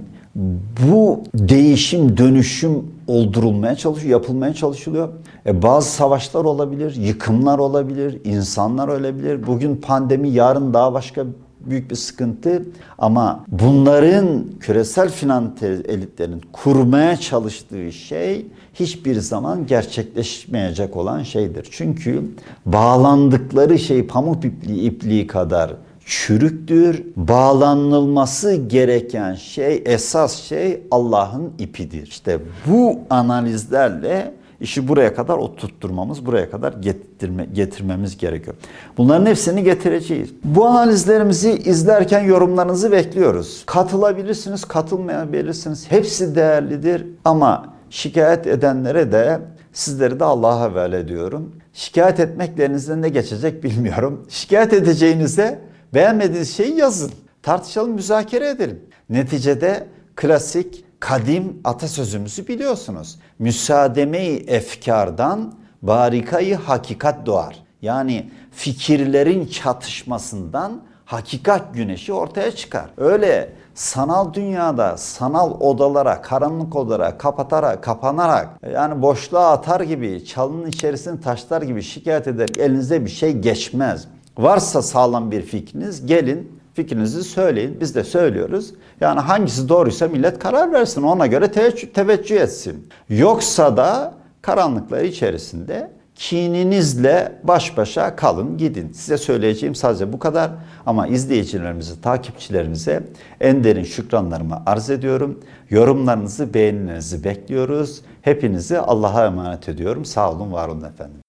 bu 0.89 1.21
değişim, 1.35 2.17
dönüşüm 2.17 2.71
oldurulmaya 3.07 3.75
çalışıyor, 3.75 4.11
yapılmaya 4.11 4.53
çalışılıyor. 4.53 5.09
E 5.45 5.61
bazı 5.61 5.89
savaşlar 5.89 6.45
olabilir, 6.45 6.95
yıkımlar 6.95 7.59
olabilir, 7.59 8.21
insanlar 8.23 8.87
ölebilir. 8.87 9.47
Bugün 9.47 9.75
pandemi, 9.75 10.29
yarın 10.29 10.73
daha 10.73 10.93
başka 10.93 11.25
büyük 11.69 11.91
bir 11.91 11.95
sıkıntı. 11.95 12.63
Ama 12.97 13.45
bunların 13.47 14.45
küresel 14.59 15.09
finans 15.09 15.63
elitlerin 15.63 16.41
kurmaya 16.53 17.17
çalıştığı 17.17 17.91
şey 17.91 18.45
hiçbir 18.73 19.19
zaman 19.19 19.67
gerçekleşmeyecek 19.67 20.97
olan 20.97 21.23
şeydir. 21.23 21.67
Çünkü 21.71 22.23
bağlandıkları 22.65 23.79
şey 23.79 24.07
pamuk 24.07 24.45
ipliği, 24.45 24.81
ipliği 24.81 25.27
kadar 25.27 25.71
çürüktür. 26.05 27.03
Bağlanılması 27.15 28.55
gereken 28.55 29.35
şey, 29.35 29.83
esas 29.85 30.35
şey 30.35 30.81
Allah'ın 30.91 31.53
ipidir. 31.59 32.07
İşte 32.07 32.39
bu 32.67 32.99
analizlerle 33.09 34.33
işi 34.63 34.87
buraya 34.87 35.15
kadar 35.15 35.37
oturtturmamız, 35.37 36.25
buraya 36.25 36.51
kadar 36.51 36.73
getirme, 36.73 37.45
getirmemiz 37.53 38.17
gerekiyor. 38.17 38.55
Bunların 38.97 39.25
hepsini 39.25 39.63
getireceğiz. 39.63 40.29
Bu 40.43 40.65
analizlerimizi 40.65 41.51
izlerken 41.51 42.23
yorumlarınızı 42.23 42.91
bekliyoruz. 42.91 43.63
Katılabilirsiniz, 43.65 44.65
katılmayabilirsiniz. 44.65 45.91
Hepsi 45.91 46.35
değerlidir 46.35 47.05
ama 47.25 47.73
şikayet 47.89 48.47
edenlere 48.47 49.11
de 49.11 49.39
sizleri 49.73 50.19
de 50.19 50.23
Allah'a 50.23 50.59
havale 50.59 50.99
ediyorum. 50.99 51.55
Şikayet 51.73 52.19
etmeklerinizden 52.19 53.01
ne 53.01 53.09
geçecek 53.09 53.63
bilmiyorum. 53.63 54.25
Şikayet 54.29 54.73
edeceğinize 54.73 55.59
Beğenmediğiniz 55.93 56.57
şeyi 56.57 56.75
yazın. 56.75 57.11
Tartışalım, 57.41 57.91
müzakere 57.91 58.49
edelim. 58.49 58.79
Neticede 59.09 59.87
klasik 60.15 60.85
kadim 61.03 61.61
atasözümüzü 61.63 62.47
biliyorsunuz. 62.47 63.19
Müsaademe-i 63.39 64.43
efkardan 64.47 65.53
barikayı 65.81 66.55
hakikat 66.55 67.25
doğar. 67.25 67.55
Yani 67.81 68.29
fikirlerin 68.51 69.45
çatışmasından 69.45 70.81
hakikat 71.05 71.73
güneşi 71.73 72.13
ortaya 72.13 72.51
çıkar. 72.51 72.89
Öyle 72.97 73.53
sanal 73.73 74.33
dünyada 74.33 74.97
sanal 74.97 75.51
odalara, 75.59 76.21
karanlık 76.21 76.75
odalara 76.75 77.17
kapatarak, 77.17 77.83
kapanarak 77.83 78.49
yani 78.73 79.01
boşluğa 79.01 79.51
atar 79.51 79.81
gibi, 79.81 80.25
çalının 80.25 80.67
içerisini 80.67 81.21
taşlar 81.21 81.61
gibi 81.61 81.81
şikayet 81.81 82.27
eder 82.27 82.49
elinize 82.59 83.05
bir 83.05 83.11
şey 83.11 83.31
geçmez. 83.31 84.07
Varsa 84.37 84.81
sağlam 84.81 85.31
bir 85.31 85.41
fikriniz 85.41 86.05
gelin 86.05 86.62
fikrinizi 86.73 87.23
söyleyin. 87.23 87.77
Biz 87.79 87.95
de 87.95 88.03
söylüyoruz. 88.03 88.73
Yani 89.01 89.19
hangisi 89.19 89.69
doğruysa 89.69 90.07
millet 90.07 90.39
karar 90.39 90.73
versin. 90.73 91.03
Ona 91.03 91.27
göre 91.27 91.51
teveccüh, 91.93 92.41
etsin. 92.41 92.87
Yoksa 93.09 93.77
da 93.77 94.13
karanlıklar 94.41 95.03
içerisinde 95.03 95.91
kininizle 96.15 97.39
baş 97.43 97.77
başa 97.77 98.15
kalın 98.15 98.57
gidin. 98.57 98.91
Size 98.93 99.17
söyleyeceğim 99.17 99.75
sadece 99.75 100.13
bu 100.13 100.19
kadar. 100.19 100.51
Ama 100.85 101.07
izleyicilerimize, 101.07 102.01
takipçilerimize 102.01 103.03
en 103.41 103.63
derin 103.63 103.83
şükranlarımı 103.83 104.63
arz 104.65 104.89
ediyorum. 104.89 105.39
Yorumlarınızı, 105.69 106.53
beğenilerinizi 106.53 107.23
bekliyoruz. 107.23 108.01
Hepinizi 108.21 108.79
Allah'a 108.79 109.25
emanet 109.25 109.69
ediyorum. 109.69 110.05
Sağ 110.05 110.31
olun, 110.31 110.51
var 110.51 110.67
olun 110.67 110.83
efendim. 110.83 111.22